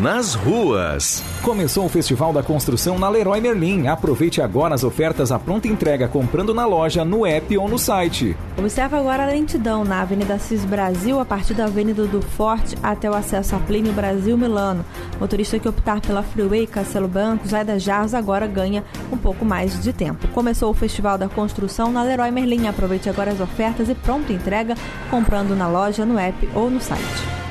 [0.00, 1.22] nas ruas.
[1.42, 3.86] Começou o Festival da Construção na Leroy Merlin.
[3.86, 8.36] Aproveite agora as ofertas à pronta entrega comprando na loja, no app ou no site.
[8.58, 13.10] Observe agora a lentidão na Avenida Cis Brasil, a partir da Avenida do Forte até
[13.10, 14.84] o acesso a Plínio Brasil Milano.
[15.20, 19.92] Motorista que optar pela Freeway Castelo Branco, Zaida Jarros agora ganha um pouco mais de
[19.92, 20.26] tempo.
[20.28, 22.66] Começou o Festival da Construção na Leroy Merlin.
[22.66, 24.74] Aproveite agora as ofertas e pronta entrega
[25.10, 27.43] comprando na loja, no app ou no site.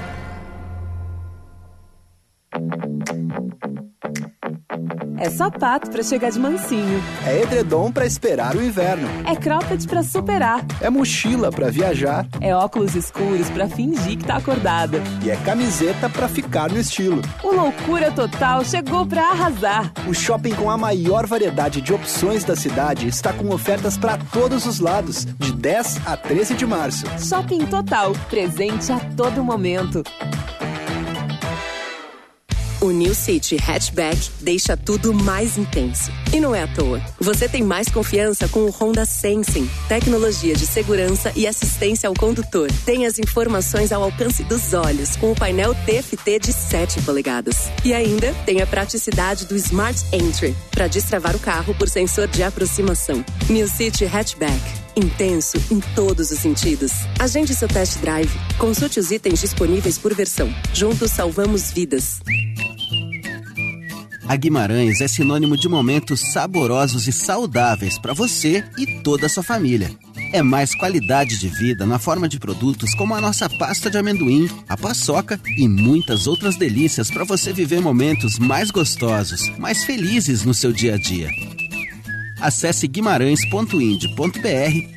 [5.23, 7.01] É sapato para chegar de mansinho.
[7.25, 9.07] É edredom para esperar o inverno.
[9.25, 10.65] É cropped para superar.
[10.81, 12.27] É mochila para viajar.
[12.41, 15.01] É óculos escuros para fingir que tá acordada.
[15.23, 17.21] E é camiseta para ficar no estilo.
[17.41, 19.93] O Loucura Total chegou para arrasar.
[20.09, 24.65] O shopping com a maior variedade de opções da cidade está com ofertas para todos
[24.65, 27.05] os lados, de 10 a 13 de março.
[27.17, 30.03] Shopping Total, presente a todo momento.
[32.83, 36.11] O New City Hatchback deixa tudo mais intenso.
[36.33, 37.01] E não é à toa.
[37.17, 42.69] Você tem mais confiança com o Honda Sensing, tecnologia de segurança e assistência ao condutor.
[42.85, 47.71] Tem as informações ao alcance dos olhos com o painel TFT de 7 polegadas.
[47.85, 52.43] E ainda tem a praticidade do Smart Entry para destravar o carro por sensor de
[52.43, 53.23] aproximação.
[53.49, 56.91] New City Hatchback intenso em todos os sentidos.
[57.19, 58.31] Agende seu test drive.
[58.57, 60.53] Consulte os itens disponíveis por versão.
[60.73, 62.19] Juntos salvamos vidas.
[64.27, 69.43] A Guimarães é sinônimo de momentos saborosos e saudáveis para você e toda a sua
[69.43, 69.91] família.
[70.31, 74.49] É mais qualidade de vida na forma de produtos como a nossa pasta de amendoim,
[74.67, 80.53] a paçoca e muitas outras delícias para você viver momentos mais gostosos, mais felizes no
[80.53, 81.29] seu dia a dia.
[82.43, 83.73] Acesse guimarães.ind.br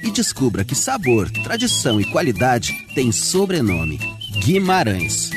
[0.02, 4.00] e descubra que sabor, tradição e qualidade têm sobrenome.
[4.44, 5.30] Guimarães.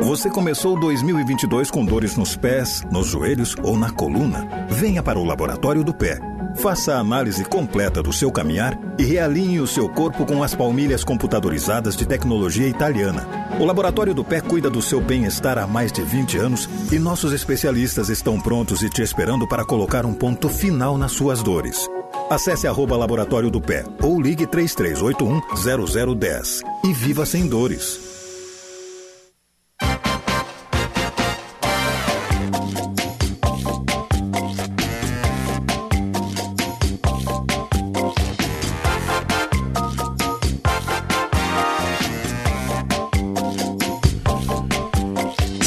[0.00, 4.46] Você começou 2022 com dores nos pés, nos joelhos ou na coluna?
[4.68, 6.33] Venha para o Laboratório do Pé.
[6.56, 11.04] Faça a análise completa do seu caminhar e realinhe o seu corpo com as palmilhas
[11.04, 13.26] computadorizadas de tecnologia italiana.
[13.60, 17.32] O Laboratório do Pé cuida do seu bem-estar há mais de 20 anos e nossos
[17.32, 21.88] especialistas estão prontos e te esperando para colocar um ponto final nas suas dores.
[22.30, 28.13] Acesse arroba Laboratório do Pé ou ligue 3381 0010 e viva sem dores.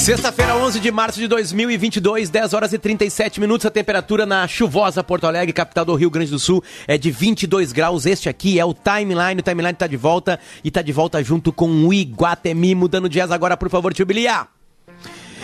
[0.08, 3.66] Sexta-feira, 11 de março de 2022, 10 horas e 37 minutos.
[3.66, 7.74] A temperatura na chuvosa Porto Alegre, capital do Rio Grande do Sul, é de 22
[7.74, 8.06] graus.
[8.06, 9.42] Este aqui é o Timeline.
[9.42, 12.74] O Timeline está de volta e está de volta junto com o Iguatemi.
[12.74, 14.48] Mudando jazz agora, por favor, tio Bilia.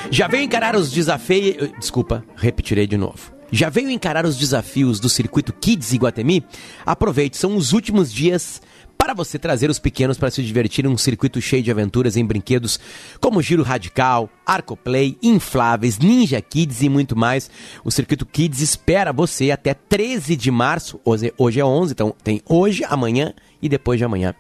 [0.10, 1.70] Já veio encarar os desafios...
[1.78, 3.34] Desculpa, repetirei de novo.
[3.52, 6.42] Já veio encarar os desafios do circuito Kids Iguatemi?
[6.86, 8.62] Aproveite, são os últimos dias
[9.04, 12.26] para você trazer os pequenos para se divertir em um circuito cheio de aventuras em
[12.26, 12.80] brinquedos
[13.20, 17.52] como Giro Radical, Arcoplay, Infláveis, Ninja Kids e muito mais.
[17.84, 21.02] O Circuito Kids espera você até 13 de março.
[21.04, 23.34] Hoje, hoje é 11, então tem hoje, amanhã
[23.64, 24.36] e depois de amanhã.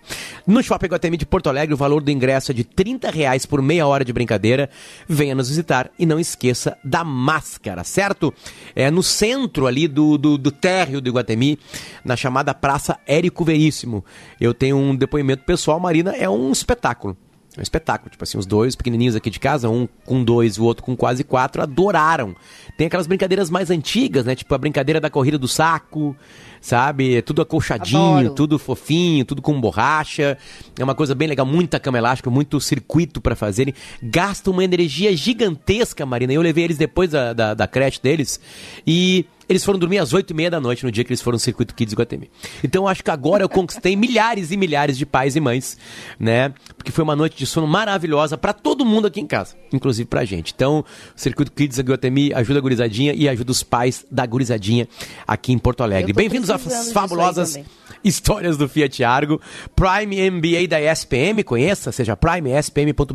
[0.45, 3.61] No Shopping Guatemi de Porto Alegre, o valor do ingresso é de 30 reais por
[3.61, 4.69] meia hora de brincadeira.
[5.07, 8.33] Venha nos visitar e não esqueça da máscara, certo?
[8.75, 11.57] É no centro ali do, do, do térreo do Iguatemi,
[12.03, 14.03] na chamada Praça Érico Veríssimo.
[14.39, 17.17] Eu tenho um depoimento pessoal, Marina, é um espetáculo.
[17.55, 18.09] É um espetáculo.
[18.09, 21.23] Tipo assim, os dois pequenininhos aqui de casa, um com dois, o outro com quase
[21.23, 22.35] quatro, adoraram.
[22.77, 24.35] Tem aquelas brincadeiras mais antigas, né?
[24.35, 26.15] Tipo a brincadeira da corrida do saco
[26.63, 27.21] sabe?
[27.23, 28.33] Tudo acolchadinho, Adoro.
[28.33, 30.37] tudo fofinho, tudo com borracha.
[30.79, 33.73] É uma coisa bem legal, muita cama elástica, muito circuito para fazerem.
[34.01, 36.31] Gasta uma energia gigantesca, Marina.
[36.31, 38.39] Eu levei eles depois da, da, da creche deles
[38.87, 41.35] e eles foram dormir às 8 e meia da noite no dia que eles foram
[41.35, 42.29] no Circuito Kids Guatemi.
[42.63, 45.77] Então eu acho que agora eu conquistei milhares e milhares de pais e mães,
[46.19, 46.53] né?
[46.77, 50.23] Porque foi uma noite de sono maravilhosa para todo mundo aqui em casa, inclusive pra
[50.25, 50.53] gente.
[50.55, 54.87] Então, o Circuito Kids Guatemi ajuda a gurizadinha e ajuda os pais da gurizadinha
[55.27, 56.13] aqui em Porto Alegre.
[56.13, 57.59] Bem-vindos às fabulosas
[58.03, 59.41] histórias do Fiat Argo.
[59.75, 63.13] Prime MBA da ESPM, conheça, seja primespm.br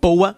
[0.00, 0.36] poa.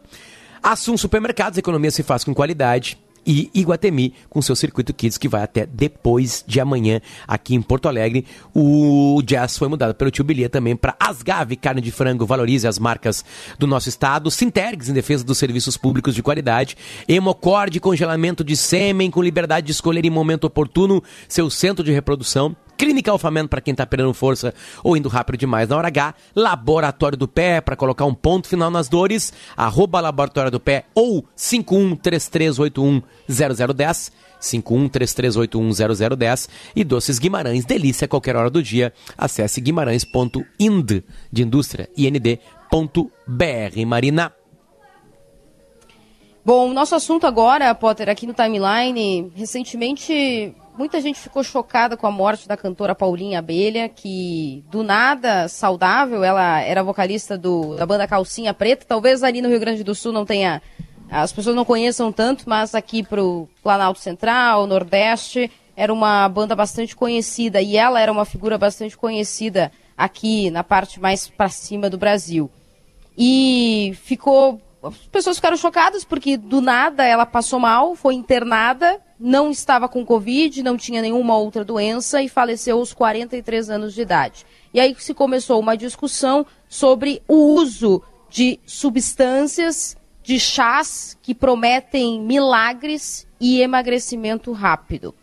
[0.63, 5.43] Assum Supermercados, economia se faz com qualidade e Iguatemi com seu circuito Kids que vai
[5.43, 8.25] até depois de amanhã aqui em Porto Alegre.
[8.55, 12.79] O Jazz foi mudado pelo Tio Bilia também para Asgave Carne de Frango, valorize as
[12.79, 13.23] marcas
[13.59, 14.31] do nosso estado.
[14.31, 16.75] Sintergs em defesa dos serviços públicos de qualidade.
[17.07, 22.57] Hemocorde congelamento de sêmen com liberdade de escolher em momento oportuno seu centro de reprodução.
[22.79, 26.15] Clínica Alfamento para quem está perdendo força ou indo rápido demais na hora H.
[26.35, 29.33] Laboratório do Pé para colocar um ponto final nas dores.
[29.57, 34.13] Arroba Laboratório do Pé ou 5133810010.
[34.41, 38.93] 5133810010 e Doces Guimarães, delícia a qualquer hora do dia.
[39.17, 42.39] Acesse guimarães.ind de indústria ind.br.
[43.85, 44.33] Marina.
[46.45, 52.11] Bom, nosso assunto agora, Potter, aqui no timeline, recentemente Muita gente ficou chocada com a
[52.13, 58.07] morte da cantora Paulinha Abelha, que do nada saudável, ela era vocalista do, da banda
[58.07, 58.87] Calcinha Preta.
[58.87, 60.63] Talvez ali no Rio Grande do Sul não tenha.
[61.11, 66.95] As pessoas não conheçam tanto, mas aqui pro Planalto Central, Nordeste, era uma banda bastante
[66.95, 67.61] conhecida.
[67.61, 72.49] E ela era uma figura bastante conhecida aqui na parte mais para cima do Brasil.
[73.19, 79.51] E ficou as pessoas ficaram chocadas porque do nada ela passou mal, foi internada, não
[79.51, 84.47] estava com Covid, não tinha nenhuma outra doença e faleceu aos 43 anos de idade.
[84.73, 92.21] E aí se começou uma discussão sobre o uso de substâncias, de chás que prometem
[92.21, 95.15] milagres e emagrecimento rápido.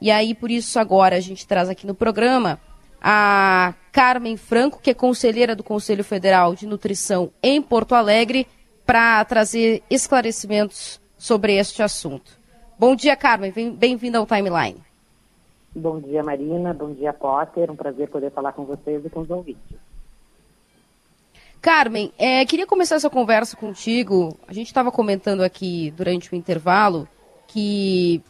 [0.00, 2.60] E aí, por isso, agora a gente traz aqui no programa
[3.00, 8.46] a Carmen Franco, que é conselheira do Conselho Federal de Nutrição em Porto Alegre,
[8.86, 12.43] para trazer esclarecimentos sobre este assunto.
[12.84, 13.50] Bom dia, Carmen.
[13.50, 14.76] Bem-vinda ao Timeline.
[15.74, 16.74] Bom dia, Marina.
[16.74, 17.70] Bom dia, Potter.
[17.70, 19.78] Um prazer poder falar com vocês e com os ouvintes.
[21.62, 24.38] Carmen, é, queria começar essa conversa contigo.
[24.46, 27.08] A gente estava comentando aqui durante o intervalo
[27.46, 28.22] que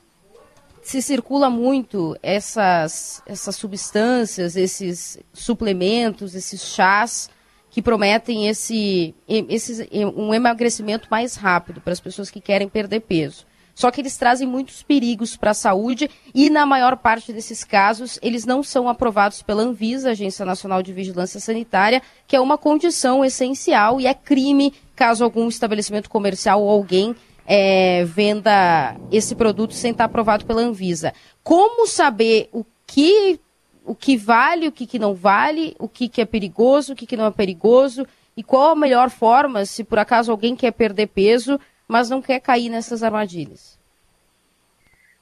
[0.80, 7.28] se circula muito essas, essas substâncias, esses suplementos, esses chás
[7.72, 13.44] que prometem esse, esse, um emagrecimento mais rápido para as pessoas que querem perder peso.
[13.74, 18.18] Só que eles trazem muitos perigos para a saúde e, na maior parte desses casos,
[18.22, 23.24] eles não são aprovados pela Anvisa, Agência Nacional de Vigilância Sanitária, que é uma condição
[23.24, 27.16] essencial e é crime caso algum estabelecimento comercial ou alguém
[27.46, 31.12] é, venda esse produto sem estar aprovado pela Anvisa.
[31.42, 33.40] Como saber o que,
[33.84, 37.06] o que vale, o que, que não vale, o que, que é perigoso, o que,
[37.06, 38.06] que não é perigoso
[38.36, 41.58] e qual a melhor forma se por acaso alguém quer perder peso,
[41.88, 43.78] mas não quer cair nessas armadilhas?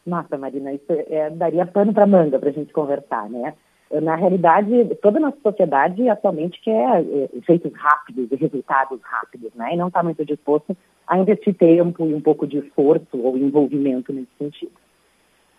[0.07, 3.55] Nossa, Marina, isso é, daria pano para manga para a gente conversar, né?
[4.03, 9.75] Na realidade, toda a nossa sociedade atualmente quer é, efeitos rápidos e resultados rápidos, né?
[9.75, 14.13] E não está muito disposto a investir tempo e um pouco de esforço ou envolvimento
[14.13, 14.73] nesse sentido.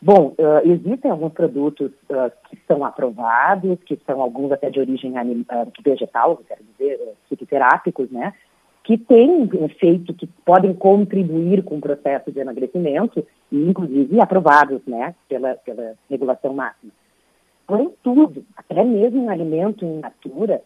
[0.02, 5.18] Bom, uh, existem alguns produtos uh, que são aprovados, que são alguns até de origem
[5.18, 7.00] anim, uh, vegetal, quero dizer,
[7.30, 8.34] fitoterápicos, né?
[8.84, 15.16] Que têm efeito, que podem contribuir com o processo de emagrecimento e, inclusive, aprovados, né?
[15.30, 16.92] Pela, pela regulação máxima.
[17.66, 20.62] Porém, tudo, até mesmo um alimento in natura,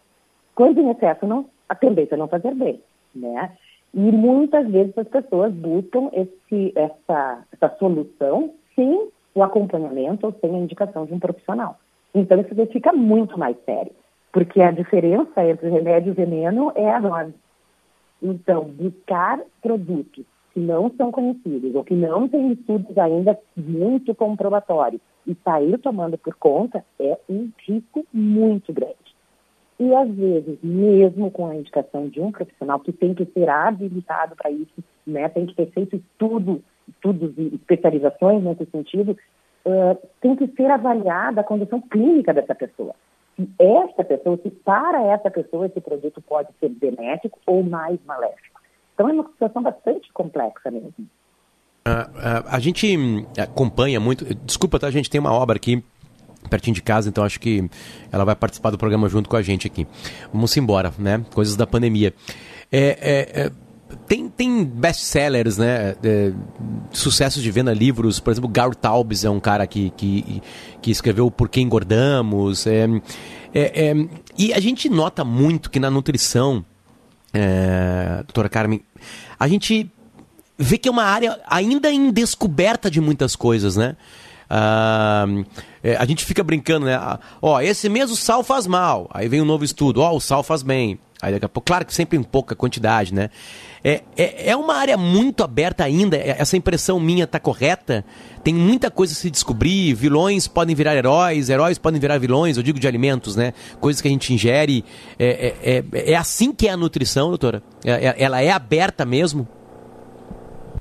[0.55, 2.81] quando em excesso, não, a tendência é não fazer bem,
[3.15, 3.51] né?
[3.93, 10.55] E muitas vezes as pessoas buscam esse, essa, essa solução sem o acompanhamento ou sem
[10.55, 11.77] a indicação de um profissional.
[12.13, 13.91] Então isso fica muito mais sério,
[14.31, 17.33] porque a diferença entre remédio e veneno é a dose.
[18.21, 25.01] Então, buscar produtos que não são conhecidos ou que não têm estudos ainda muito comprobatórios
[25.25, 28.95] e sair tomando por conta é um risco muito grande.
[29.79, 34.35] E às vezes, mesmo com a indicação de um profissional que tem que ser habilitado
[34.35, 39.15] para isso, né, tem que ter feito estudo, estudos e especializações nesse sentido,
[39.65, 42.95] uh, tem que ser avaliada a condição clínica dessa pessoa.
[43.37, 48.59] Se essa pessoa, se para essa pessoa esse produto pode ser benéfico ou mais maléfico.
[48.93, 50.91] Então é uma situação bastante complexa mesmo.
[51.87, 52.97] Uh, uh, a gente
[53.39, 54.25] acompanha muito.
[54.43, 54.87] Desculpa, tá?
[54.87, 55.81] A gente tem uma obra aqui
[56.49, 57.69] pertinho de casa, então acho que
[58.11, 59.87] ela vai participar do programa junto com a gente aqui.
[60.33, 61.23] Vamos embora, né?
[61.33, 62.13] Coisas da pandemia.
[62.71, 63.51] É, é, é,
[64.07, 65.95] tem, tem best-sellers, né?
[66.03, 66.31] É,
[66.91, 68.19] sucessos de venda, livros.
[68.19, 70.41] Por exemplo, Gar Taubes é um cara que, que,
[70.81, 72.67] que escreveu Por que Engordamos.
[72.67, 72.85] É,
[73.53, 74.07] é, é,
[74.37, 76.65] e a gente nota muito que na nutrição,
[77.33, 78.81] é, doutora Carmen,
[79.39, 79.91] a gente
[80.57, 83.95] vê que é uma área ainda em descoberta de muitas coisas, né?
[84.49, 85.25] Ah,
[85.99, 86.95] a gente fica brincando, né?
[86.95, 89.09] Ah, ó, esse mês o sal faz mal.
[89.13, 90.99] Aí vem um novo estudo, ó, o sal faz bem.
[91.21, 93.29] Aí daqui a pouco, claro que sempre em pouca quantidade, né?
[93.83, 96.15] É, é, é uma área muito aberta ainda.
[96.15, 98.05] É, essa impressão minha está correta.
[98.43, 99.93] Tem muita coisa a se descobrir.
[99.95, 102.55] Vilões podem virar heróis, heróis podem virar vilões.
[102.55, 103.53] Eu digo de alimentos, né?
[103.79, 104.85] Coisas que a gente ingere.
[105.17, 107.63] É, é, é, é assim que é a nutrição, doutora?
[107.83, 109.47] É, ela é aberta mesmo?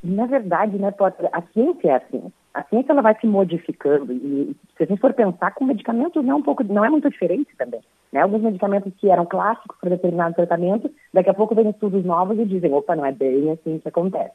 [0.05, 4.13] Na verdade, né, Potter, a ciência é assim a ciência ela vai se modificando.
[4.13, 7.11] E se a gente for pensar com medicamentos não é um pouco não é muito
[7.11, 7.81] diferente também
[8.13, 8.23] né?
[8.23, 12.47] Alguns medicamentos que eram clássicos para determinado tratamento daqui a pouco vem estudos novos e
[12.47, 14.35] dizem opa não é bem assim que acontece.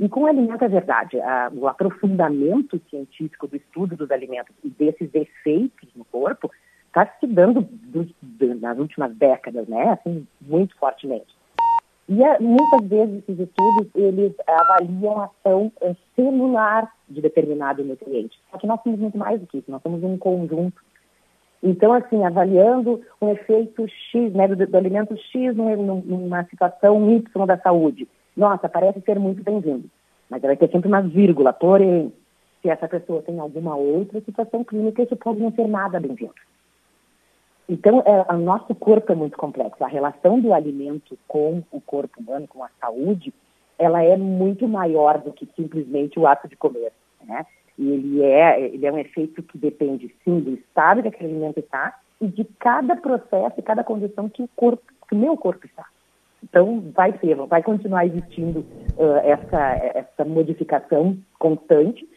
[0.00, 4.70] E com o alimento é verdade a, o aprofundamento científico do estudo dos alimentos e
[4.70, 6.50] desses efeitos no corpo
[6.86, 8.08] está se dando dos,
[8.60, 9.90] nas últimas décadas né?
[9.90, 11.37] Assim muito fortemente
[12.08, 15.70] e é, muitas vezes esses estudos, eles avaliam a ação
[16.16, 18.40] celular de determinado nutriente.
[18.50, 20.80] Só que nós somos muito mais do que isso, nós somos um conjunto.
[21.62, 27.58] Então, assim, avaliando um efeito X, né, do, do alimento X numa situação Y da
[27.58, 28.08] saúde.
[28.34, 29.90] Nossa, parece ser muito bem-vindo.
[30.30, 31.52] Mas vai ter sempre uma vírgula.
[31.52, 32.12] Porém,
[32.62, 36.32] se essa pessoa tem alguma outra situação clínica, isso pode não ser nada bem-vindo.
[37.68, 39.84] Então, é, o nosso corpo é muito complexo.
[39.84, 43.32] A relação do alimento com o corpo humano, com a saúde,
[43.78, 46.92] ela é muito maior do que simplesmente o ato de comer,
[47.24, 47.44] né?
[47.78, 51.60] E ele é, ele é um efeito que depende, sim, do estado que aquele alimento
[51.60, 55.86] está e de cada processo e cada condição que o corpo, que meu corpo está.
[56.42, 58.60] Então, vai ser, vai continuar existindo
[58.96, 62.08] uh, essa, essa modificação constante,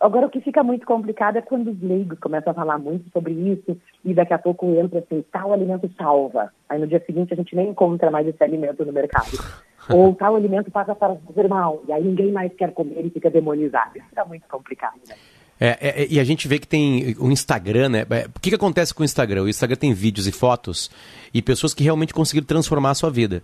[0.00, 3.32] Agora, o que fica muito complicado é quando os leigos começam a falar muito sobre
[3.34, 6.50] isso e daqui a pouco entra assim, tal alimento salva.
[6.70, 9.28] Aí no dia seguinte a gente nem encontra mais esse alimento no mercado.
[9.92, 11.82] Ou tal alimento passa para fazer mal.
[11.86, 13.98] E aí ninguém mais quer comer e fica demonizado.
[13.98, 15.14] Isso fica muito complicado, né?
[15.62, 18.06] É, é, e a gente vê que tem o Instagram, né?
[18.08, 19.42] É, o que, que acontece com o Instagram?
[19.42, 20.90] O Instagram tem vídeos e fotos
[21.34, 23.42] e pessoas que realmente conseguiram transformar a sua vida.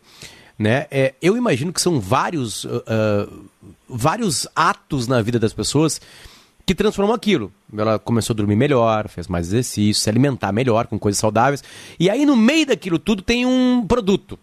[0.58, 0.86] Né?
[0.90, 3.44] É, eu imagino que são vários, uh, uh,
[3.86, 6.00] vários atos na vida das pessoas
[6.66, 7.52] que transformou aquilo.
[7.76, 11.62] Ela começou a dormir melhor, fez mais exercício, se alimentar melhor, com coisas saudáveis.
[11.98, 14.36] E aí, no meio daquilo tudo, tem um produto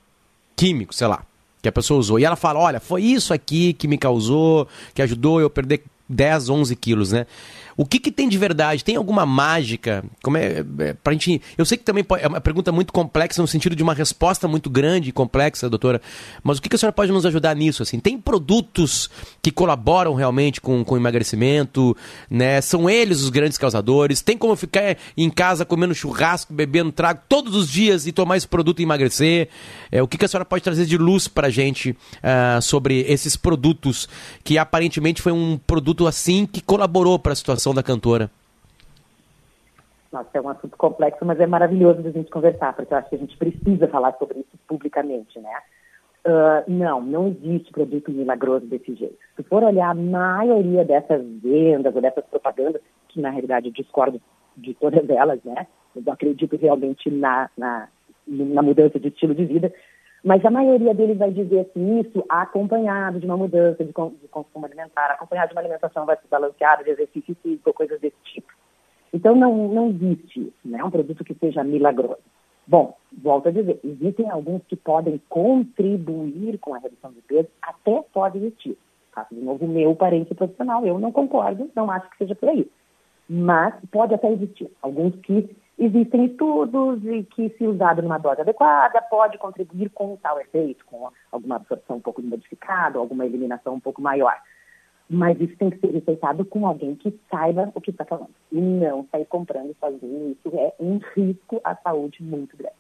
[0.56, 1.24] químico, sei lá,
[1.62, 2.18] que a pessoa usou.
[2.18, 6.50] E ela fala: olha, foi isso aqui que me causou, que ajudou eu perder 10,
[6.50, 7.28] 11 quilos, né?
[7.76, 8.84] O que, que tem de verdade?
[8.84, 10.04] Tem alguma mágica?
[10.22, 11.42] Como é, é pra gente.
[11.58, 14.70] Eu sei que também é uma pergunta muito complexa no sentido de uma resposta muito
[14.70, 16.02] grande e complexa, doutora.
[16.44, 17.84] Mas o que, que a senhora pode nos ajudar nisso?
[17.84, 19.10] Assim, tem produtos
[19.42, 21.96] que colaboram realmente com, com o emagrecimento,
[22.30, 22.62] né?
[22.62, 24.22] São eles os grandes causadores.
[24.22, 28.48] Tem como ficar em casa comendo churrasco, bebendo trago todos os dias e tomar esse
[28.48, 29.50] produto e emagrecer?
[29.92, 33.36] É, o que, que a senhora pode trazer de luz pra gente uh, sobre esses
[33.36, 34.08] produtos
[34.44, 38.32] que aparentemente foi um produto assim que colaborou para a situação da cantora?
[40.12, 43.16] Nossa, é um assunto complexo, mas é maravilhoso a gente conversar, porque eu acho que
[43.16, 45.54] a gente precisa falar sobre isso publicamente, né?
[46.26, 49.18] Uh, não, não existe produto milagroso desse jeito.
[49.36, 54.22] Se for olhar a maioria dessas vendas ou dessas propagandas, que na realidade eu discordo
[54.56, 55.68] de todas elas, né?
[55.96, 57.88] Eu acredito realmente na, na,
[58.28, 59.74] na mudança de estilo de vida,
[60.24, 64.66] mas a maioria deles vai dizer assim, isso acompanhado de uma mudança de, de consumo
[64.66, 68.48] alimentar, acompanhado de uma alimentação balanceada, de exercício físico, coisas desse tipo.
[69.14, 70.82] Então, não, não existe isso, né?
[70.84, 72.22] um produto que seja milagroso.
[72.66, 78.02] Bom, volto a dizer, existem alguns que podem contribuir com a redução de peso, até
[78.14, 78.78] pode existir.
[79.30, 82.68] De novo meu parente profissional, eu não concordo, não acho que seja por aí.
[83.30, 84.72] Mas pode até existir.
[84.82, 90.40] Alguns que Existem estudos e que, se usado numa dose adequada, pode contribuir com tal
[90.40, 94.36] efeito, com alguma absorção um pouco modificada, alguma eliminação um pouco maior.
[95.10, 98.34] Mas isso tem que ser receitado com alguém que saiba o que está falando.
[98.52, 100.32] E não sair comprando sozinho.
[100.32, 102.76] Isso é um risco à saúde muito grande.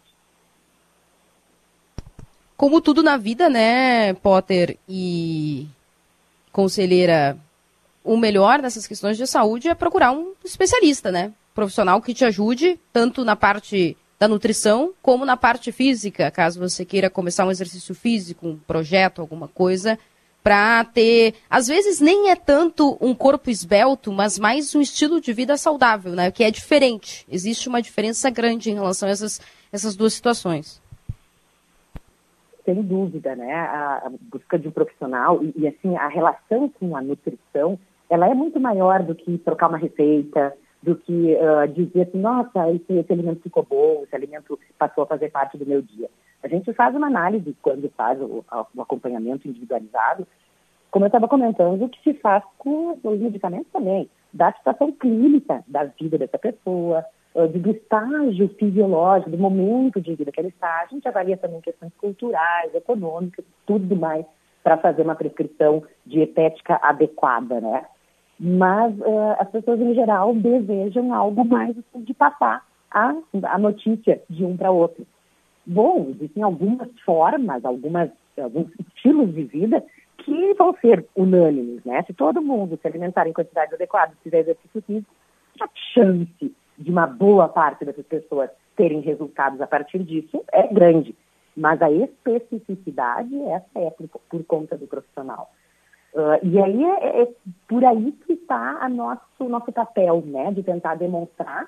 [2.55, 5.67] Como tudo na vida, né, Potter e
[6.51, 7.37] conselheira,
[8.03, 11.33] o melhor nessas questões de saúde é procurar um especialista, né?
[11.53, 16.85] Profissional que te ajude, tanto na parte da nutrição, como na parte física, caso você
[16.85, 19.99] queira começar um exercício físico, um projeto, alguma coisa,
[20.43, 25.31] para ter, às vezes nem é tanto um corpo esbelto, mas mais um estilo de
[25.31, 26.31] vida saudável, né?
[26.31, 27.25] Que é diferente.
[27.29, 29.39] Existe uma diferença grande em relação a essas,
[29.71, 30.81] essas duas situações.
[32.65, 33.53] Sem dúvida, né?
[33.53, 37.79] A, busca de um profissional e, e, assim a relação com a nutrição,
[38.09, 42.69] ela é muito maior do que trocar uma receita, do que uh, dizer assim, nossa,
[42.71, 46.09] esse, esse alimento ficou bom, esse alimento passou a fazer parte do meu dia.
[46.43, 48.43] A gente faz uma análise quando faz o,
[48.75, 50.27] o acompanhamento individualizado,
[50.91, 55.63] como eu estava comentando, o que se faz com os medicamentos também, da situação clínica
[55.67, 60.81] da vida dessa pessoa, uh, do estágio fisiológico, do momento de vida que ele está.
[60.81, 64.25] A gente avalia também questões culturais, econômicas, tudo mais,
[64.61, 67.85] para fazer uma prescrição dietética adequada, né?
[68.45, 74.21] Mas uh, as pessoas em geral desejam algo mais assim, de passar a, a notícia
[74.29, 75.07] de um para outro.
[75.65, 79.81] Bom, existem algumas formas, algumas, alguns estilos de vida
[80.17, 82.03] que vão ser unânimes, né?
[82.03, 85.15] Se todo mundo se alimentar em quantidades adequadas, fizer exercício físico,
[85.61, 91.15] a chance de uma boa parte dessas pessoas terem resultados a partir disso é grande.
[91.55, 95.49] Mas a especificidade, essa é por, por conta do profissional.
[96.13, 97.27] Uh, e aí é, é,
[97.67, 101.63] por aí que está o nosso, nosso papel, né, de tentar demonstrar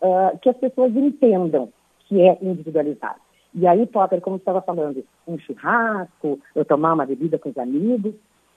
[0.00, 1.70] uh, que as pessoas entendam
[2.06, 3.20] que é individualizado.
[3.54, 7.58] E aí, Potter, como você estava falando, um churrasco, eu tomar uma bebida com os
[7.58, 8.14] amigos,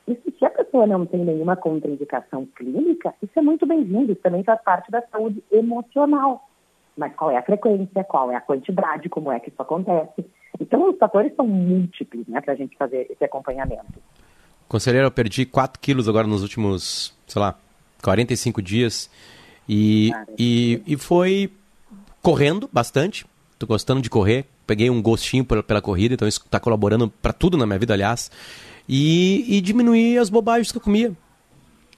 [0.07, 4.43] isso se a pessoa não tem nenhuma contraindicação clínica, isso é muito bem-vindo, isso também
[4.43, 6.47] faz parte da saúde emocional.
[6.95, 10.25] Mas qual é a frequência, qual é a quantidade, como é que isso acontece?
[10.59, 13.99] Então, os fatores são múltiplos né, para a gente fazer esse acompanhamento.
[14.67, 17.55] Conselheiro, eu perdi 4 quilos agora nos últimos, sei lá,
[18.01, 19.09] 45 dias.
[19.67, 21.51] E, e, e foi
[22.21, 23.25] correndo bastante.
[23.57, 24.45] Tô gostando de correr.
[24.65, 27.93] Peguei um gostinho pela, pela corrida, então isso está colaborando para tudo na minha vida,
[27.93, 28.31] aliás.
[28.87, 31.13] E, e diminuir as bobagens que eu comia.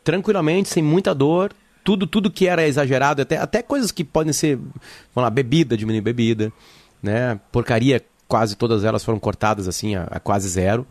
[0.03, 1.53] Tranquilamente, sem muita dor.
[1.84, 4.74] Tudo, tudo que era exagerado, até, até coisas que podem ser, vamos
[5.18, 6.51] lá, bebida, diminuir bebida,
[7.01, 7.39] né?
[7.51, 10.88] Porcaria, quase todas elas foram cortadas assim a, a quase zero.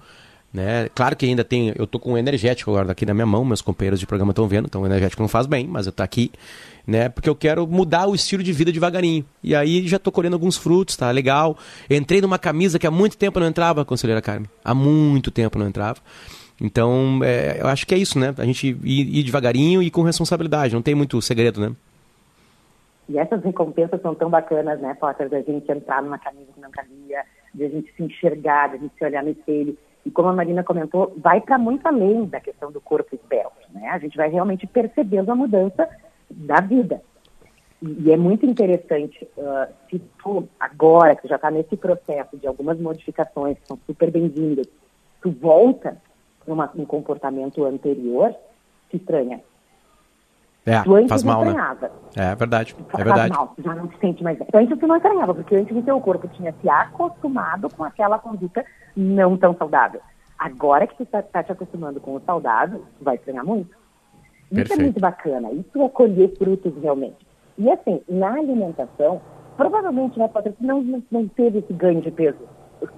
[0.54, 0.88] Né?
[0.94, 1.74] Claro que ainda tem.
[1.76, 4.46] Eu tô com um energético agora aqui na minha mão, meus companheiros de programa estão
[4.46, 6.30] vendo, então o energético não faz bem, mas eu tô aqui,
[6.86, 7.08] né?
[7.08, 9.24] Porque eu quero mudar o estilo de vida devagarinho.
[9.42, 11.58] E aí já tô colhendo alguns frutos, tá legal.
[11.90, 14.48] Entrei numa camisa que há muito tempo não entrava, conselheira Carmen.
[14.64, 15.98] Há muito tempo não entrava.
[16.60, 18.32] Então, é, eu acho que é isso, né?
[18.38, 21.74] A gente ir, ir devagarinho e com responsabilidade, não tem muito segredo, né?
[23.08, 26.70] E essas recompensas são tão bacanas, né, Potter, da gente entrar numa camisa que não
[26.70, 30.28] cabia, de a gente se enxergar, de a gente se olhar no espelho e como
[30.28, 33.88] a Marina comentou, vai para muito além da questão do corpo esbelto, né?
[33.88, 35.88] A gente vai realmente percebendo a mudança
[36.30, 37.02] da vida.
[37.80, 42.46] E, e é muito interessante, uh, se tu, agora, que já está nesse processo de
[42.46, 44.66] algumas modificações que são super bem-vindas,
[45.22, 45.96] tu volta
[46.44, 48.34] para um comportamento anterior,
[48.90, 49.40] se estranha.
[50.66, 51.50] É, Tu antes faz mal, né?
[51.50, 51.90] estranhava.
[52.16, 53.34] É verdade, é Faz verdade.
[53.34, 54.46] mal, já não se sente mais bem.
[54.48, 58.18] Então, antes você não estranhava, porque antes o teu corpo tinha se acostumado com aquela
[58.18, 58.64] conduta
[58.96, 60.00] não tão saudável.
[60.38, 63.70] Agora que tu está tá te acostumando com o saudável, tu vai estranhar muito.
[64.50, 64.80] Isso Perfeito.
[64.80, 67.26] é muito bacana, isso é colher frutos realmente.
[67.58, 69.20] E assim, na alimentação,
[69.56, 72.38] provavelmente, né, Patrícia, não, não, não teve esse ganho de peso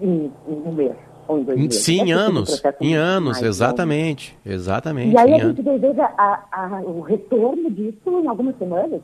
[0.00, 0.94] em, em um mês
[1.28, 1.82] ou em dois meses.
[1.84, 2.62] Sim, anos.
[2.80, 4.36] Em anos, mais exatamente.
[4.44, 5.12] Exatamente.
[5.14, 5.56] e aí a anos.
[5.56, 9.00] gente deseja a- a- o retorno disso em algumas semanas.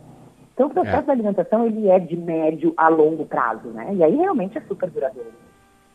[0.55, 1.03] Então o processo É.
[1.03, 3.95] da alimentação ele é de médio a longo prazo, né?
[3.95, 5.31] E aí realmente é super duradouro.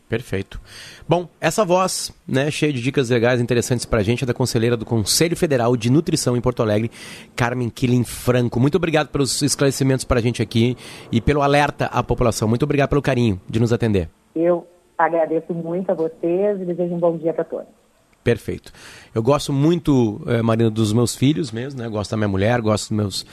[0.08, 0.58] Perfeito.
[1.06, 4.86] Bom, essa voz, né, cheia de dicas legais, interessantes pra gente, é da conselheira do
[4.86, 6.90] Conselho Federal de Nutrição em Porto Alegre,
[7.36, 8.58] Carmen Killing Franco.
[8.58, 10.78] Muito obrigado pelos esclarecimentos pra gente aqui
[11.12, 12.48] e pelo alerta à população.
[12.48, 14.08] Muito obrigado pelo carinho de nos atender.
[14.34, 14.66] Eu
[14.98, 17.68] agradeço muito a vocês e desejo um bom dia para todos.
[18.22, 18.72] Perfeito.
[19.14, 21.88] Eu gosto muito, eh, Marina, dos meus filhos mesmo, né?
[21.88, 23.26] Gosto da minha mulher, gosto dos meus,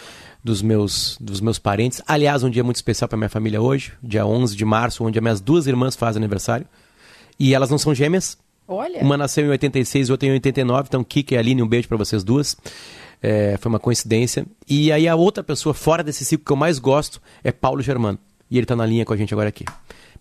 [0.44, 2.02] dos meus, dos meus parentes.
[2.08, 5.24] Aliás, um dia muito especial para minha família hoje, dia 11 de março, onde as
[5.24, 6.66] minhas duas irmãs fazem aniversário.
[7.38, 8.38] E elas não são gêmeas.
[8.68, 9.02] Olha.
[9.02, 10.88] Uma nasceu em 86 e outra em 89.
[10.88, 12.56] Então, Kika e Aline, um beijo para vocês duas.
[13.22, 14.46] É, foi uma coincidência.
[14.70, 18.18] E aí, a outra pessoa fora desse ciclo que eu mais gosto é Paulo Germano.
[18.50, 19.66] E ele tá na linha com a gente agora aqui.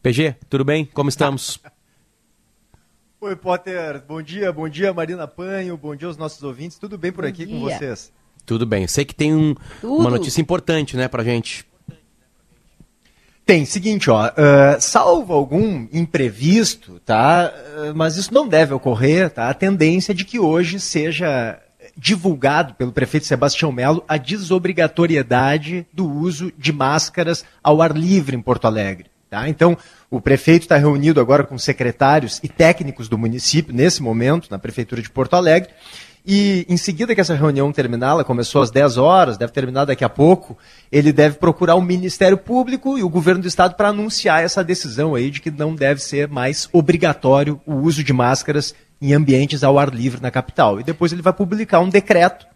[0.04, 0.84] PG, tudo bem?
[0.84, 1.58] Como estamos?
[3.22, 4.02] Oi, Potter.
[4.06, 5.78] Bom dia, bom dia, Marina Panho.
[5.78, 6.78] Bom dia aos nossos ouvintes.
[6.78, 7.78] Tudo bem por aqui com dia.
[7.78, 8.12] vocês?
[8.44, 8.86] Tudo bem.
[8.86, 11.64] Sei que tem um- uma notícia importante, né, pra gente.
[13.46, 17.46] Tem, seguinte, ó, ah, salvo algum imprevisto, tá?
[17.46, 19.48] Ah, mas isso não deve ocorrer, tá?
[19.48, 21.58] A tendência é de que hoje seja
[21.96, 28.42] divulgado pelo prefeito Sebastião Melo a desobrigatoriedade do uso de máscaras ao ar livre em
[28.42, 29.13] Porto Alegre.
[29.34, 29.48] Tá?
[29.48, 29.76] Então,
[30.08, 35.02] o prefeito está reunido agora com secretários e técnicos do município, nesse momento, na Prefeitura
[35.02, 35.70] de Porto Alegre.
[36.24, 40.04] E em seguida que essa reunião terminar, ela começou às 10 horas, deve terminar daqui
[40.04, 40.56] a pouco,
[40.90, 45.16] ele deve procurar o Ministério Público e o Governo do Estado para anunciar essa decisão
[45.16, 48.72] aí de que não deve ser mais obrigatório o uso de máscaras
[49.02, 50.78] em ambientes ao ar livre na capital.
[50.78, 52.46] E depois ele vai publicar um decreto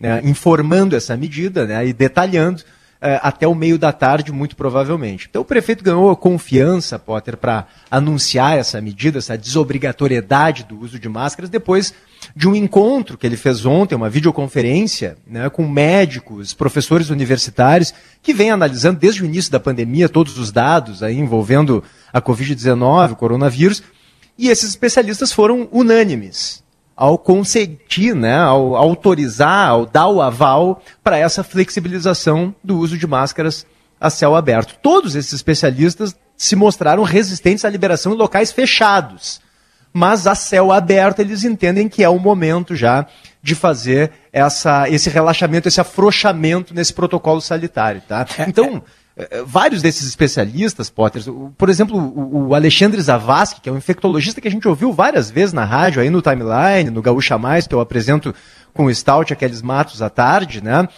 [0.00, 2.62] né, informando essa medida né, e detalhando
[3.20, 5.26] até o meio da tarde, muito provavelmente.
[5.28, 11.08] Então o prefeito ganhou confiança, Potter, para anunciar essa medida, essa desobrigatoriedade do uso de
[11.08, 11.92] máscaras, depois
[12.36, 17.92] de um encontro que ele fez ontem, uma videoconferência né, com médicos, professores universitários,
[18.22, 21.82] que vem analisando desde o início da pandemia todos os dados aí envolvendo
[22.12, 23.82] a Covid-19, o coronavírus,
[24.38, 26.61] e esses especialistas foram unânimes
[27.02, 33.08] ao consentir, né, ao autorizar, ao dar o aval para essa flexibilização do uso de
[33.08, 33.66] máscaras
[34.00, 34.78] a céu aberto.
[34.80, 39.40] Todos esses especialistas se mostraram resistentes à liberação em locais fechados.
[39.92, 43.04] Mas a céu aberto eles entendem que é o momento já
[43.42, 48.00] de fazer essa, esse relaxamento, esse afrouxamento nesse protocolo sanitário.
[48.06, 48.24] Tá?
[48.46, 49.01] Então, eh,
[49.44, 51.22] vários desses especialistas, Potter,
[51.58, 55.30] por exemplo, o, o Alexandre Zavascki, que é um infectologista que a gente ouviu várias
[55.30, 58.34] vezes na rádio, aí no Timeline, no Gaúcha Mais, que eu apresento
[58.72, 60.88] com o Stout, aqueles matos à tarde, né?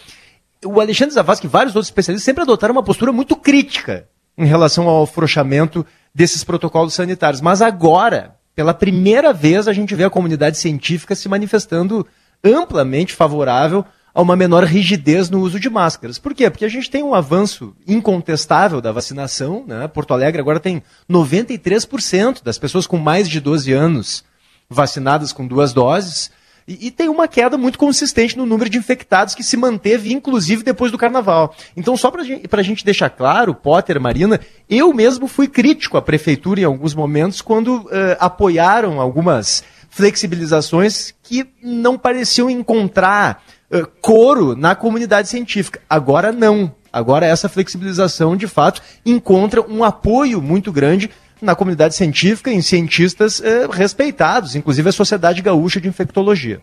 [0.64, 4.08] O Alexandre Zavascki e vários outros especialistas sempre adotaram uma postura muito crítica
[4.38, 5.84] em relação ao afrouxamento
[6.14, 7.40] desses protocolos sanitários.
[7.40, 12.06] Mas agora, pela primeira vez, a gente vê a comunidade científica se manifestando
[12.42, 13.84] amplamente favorável
[14.14, 16.18] a uma menor rigidez no uso de máscaras.
[16.18, 16.48] Por quê?
[16.48, 19.64] Porque a gente tem um avanço incontestável da vacinação.
[19.66, 19.88] Né?
[19.88, 24.24] Porto Alegre agora tem 93% das pessoas com mais de 12 anos
[24.70, 26.30] vacinadas com duas doses.
[26.66, 30.62] E, e tem uma queda muito consistente no número de infectados que se manteve, inclusive,
[30.62, 31.54] depois do carnaval.
[31.76, 32.22] Então, só para
[32.60, 34.40] a gente deixar claro, Potter, Marina,
[34.70, 41.46] eu mesmo fui crítico à prefeitura em alguns momentos quando eh, apoiaram algumas flexibilizações que
[41.62, 43.42] não pareciam encontrar
[43.74, 45.80] eh, coro na comunidade científica.
[45.90, 46.72] Agora não.
[46.92, 51.10] Agora essa flexibilização, de fato, encontra um apoio muito grande
[51.42, 56.62] na comunidade científica, em cientistas eh, respeitados, inclusive a Sociedade Gaúcha de Infectologia.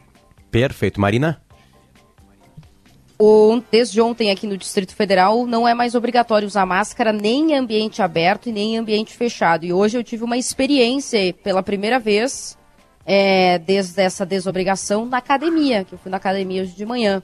[0.49, 1.01] Perfeito.
[1.01, 1.41] Marina?
[3.70, 8.01] Desde ontem aqui no Distrito Federal não é mais obrigatório usar máscara nem em ambiente
[8.01, 9.66] aberto e nem em ambiente fechado.
[9.66, 12.57] E hoje eu tive uma experiência pela primeira vez
[13.06, 17.22] é, desde essa desobrigação na academia, que eu fui na academia hoje de manhã.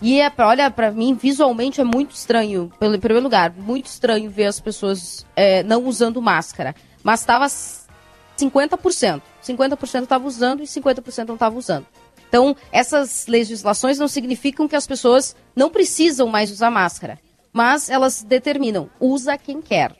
[0.00, 4.30] E é, olha, para mim visualmente é muito estranho, pelo em primeiro lugar, muito estranho
[4.30, 6.74] ver as pessoas é, não usando máscara.
[7.02, 9.22] Mas estava 50%.
[9.42, 11.86] 50% estava usando e 50% não estava usando.
[12.28, 17.18] Então, essas legislações não significam que as pessoas não precisam mais usar máscara,
[17.52, 19.94] mas elas determinam, usa quem quer.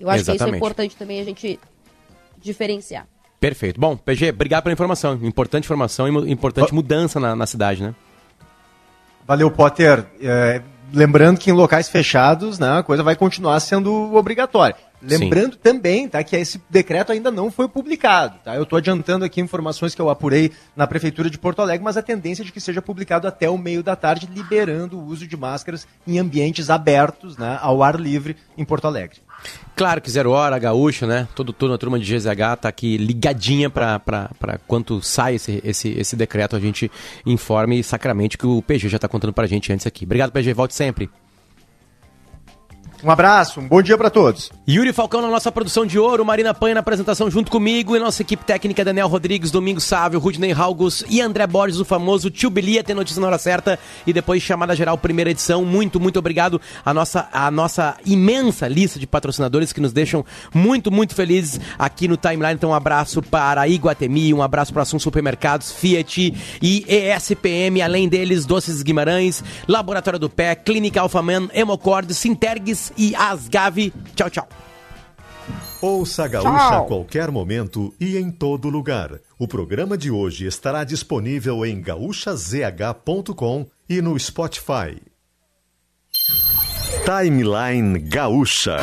[0.00, 0.56] Eu acho que isso é Exatamente.
[0.56, 1.60] importante também a gente
[2.38, 3.06] diferenciar.
[3.42, 3.80] Perfeito.
[3.80, 5.18] Bom, PG, obrigado pela informação.
[5.20, 7.92] Importante informação e importante mudança na, na cidade, né?
[9.26, 10.06] Valeu, Potter.
[10.20, 10.62] É,
[10.92, 14.76] lembrando que em locais fechados, né, a coisa vai continuar sendo obrigatória.
[15.02, 15.58] Lembrando Sim.
[15.60, 18.54] também, tá, que esse decreto ainda não foi publicado, tá?
[18.54, 22.02] Eu estou adiantando aqui informações que eu apurei na prefeitura de Porto Alegre, mas a
[22.02, 25.36] tendência é de que seja publicado até o meio da tarde, liberando o uso de
[25.36, 29.18] máscaras em ambientes abertos, né, ao ar livre em Porto Alegre.
[29.74, 31.26] Claro que Zero Hora, Gaúcho, né?
[31.34, 34.00] Todo turno, a turma de GZH tá aqui ligadinha para
[34.66, 36.90] quando sai esse, esse, esse decreto, a gente
[37.24, 40.04] informe sacramente que o PG já está contando para a gente antes aqui.
[40.04, 40.52] Obrigado, PG.
[40.52, 41.10] Volte sempre.
[43.04, 44.52] Um abraço, um bom dia para todos.
[44.68, 48.22] Yuri Falcão na nossa produção de ouro, Marina Panha na apresentação junto comigo e nossa
[48.22, 52.84] equipe técnica Daniel Rodrigues, Domingos Sávio, Rudney Halgos e André Borges, o famoso Tio Belia,
[52.84, 53.76] tem notícia na hora certa
[54.06, 55.64] e depois chamada geral, primeira edição.
[55.64, 60.24] Muito, muito obrigado à nossa, à nossa imensa lista de patrocinadores que nos deixam
[60.54, 62.54] muito, muito felizes aqui no Timeline.
[62.54, 66.32] Então um abraço para Iguatemi, um abraço para Assum Supermercados, Fiat
[66.62, 73.92] e ESPM, além deles, Doces Guimarães, Laboratório do Pé, Clínica Alfaman, Hemocord, Sintergues e Asgave.
[74.14, 74.48] Tchau, tchau.
[75.80, 79.18] Ouça a Gaúcha a qualquer momento e em todo lugar.
[79.36, 85.02] O programa de hoje estará disponível em gaúchazh.com e no Spotify.
[87.04, 88.78] Timeline Gaúcha.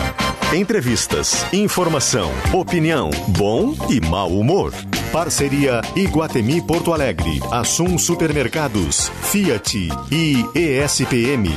[0.53, 4.73] Entrevistas, informação, opinião, bom e mau humor.
[5.11, 11.49] Parceria Iguatemi Porto Alegre, Assum Supermercados, Fiat e ESPM.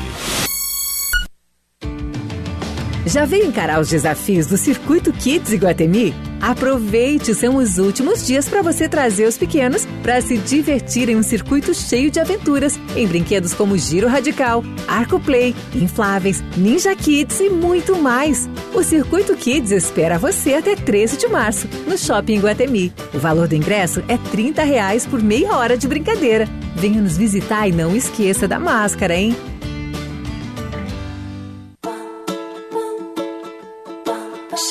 [3.05, 6.15] Já veio encarar os desafios do Circuito Kids Iguatemi?
[6.41, 11.23] Aproveite, são os últimos dias para você trazer os pequenos para se divertir em um
[11.23, 17.51] circuito cheio de aventuras, em brinquedos como Giro Radical, Arco Play, Infláveis, Ninja Kids e
[17.51, 18.49] muito mais.
[18.73, 22.93] O Circuito Kids espera você até 13 de março, no Shopping Iguatemi.
[23.13, 26.49] O valor do ingresso é 30 reais por meia hora de brincadeira.
[26.77, 29.37] Venha nos visitar e não esqueça da máscara, hein?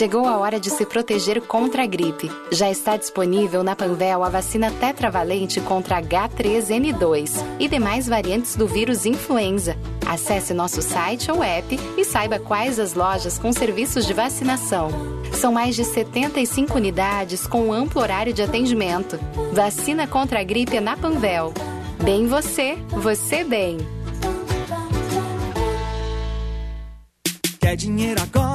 [0.02, 2.28] Chegou a hora de se proteger contra a gripe.
[2.52, 7.30] Já está disponível na Panvel a vacina tetravalente contra H3N2
[7.60, 9.78] e demais variantes do vírus influenza.
[10.04, 14.90] Acesse nosso site ou app e saiba quais as lojas com serviços de vacinação.
[15.34, 19.20] São mais de 75 unidades com amplo horário de atendimento.
[19.54, 21.54] Vacina contra a gripe é na Panvel.
[22.04, 23.78] Bem você, você bem.
[27.60, 28.52] Quer dinheiro agora?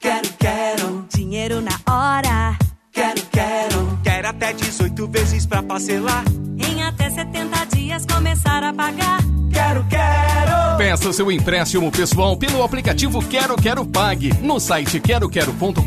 [0.00, 1.06] Quero, quero.
[1.14, 2.56] Dinheiro na hora.
[2.90, 3.98] Quero, quero.
[4.02, 6.24] Quero até 18 vezes pra parcelar.
[6.58, 9.20] Em até 70 dias começar a pagar.
[9.52, 10.78] Quero, quero.
[10.78, 15.82] Peça seu empréstimo pessoal pelo aplicativo Quero Quero Pague no site queroquero.com.br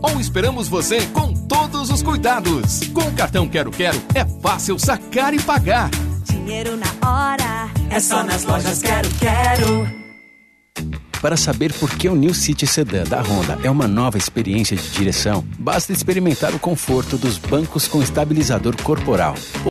[0.00, 2.80] ou esperamos você com todos os cuidados.
[2.94, 5.90] Com o cartão Quero Quero é fácil sacar e pagar.
[6.24, 7.68] Dinheiro na hora.
[7.90, 9.99] É só nas lojas Quero Quero.
[11.20, 14.90] Para saber por que o New City Sedan da Honda é uma nova experiência de
[14.90, 19.34] direção, basta experimentar o conforto dos bancos com estabilizador corporal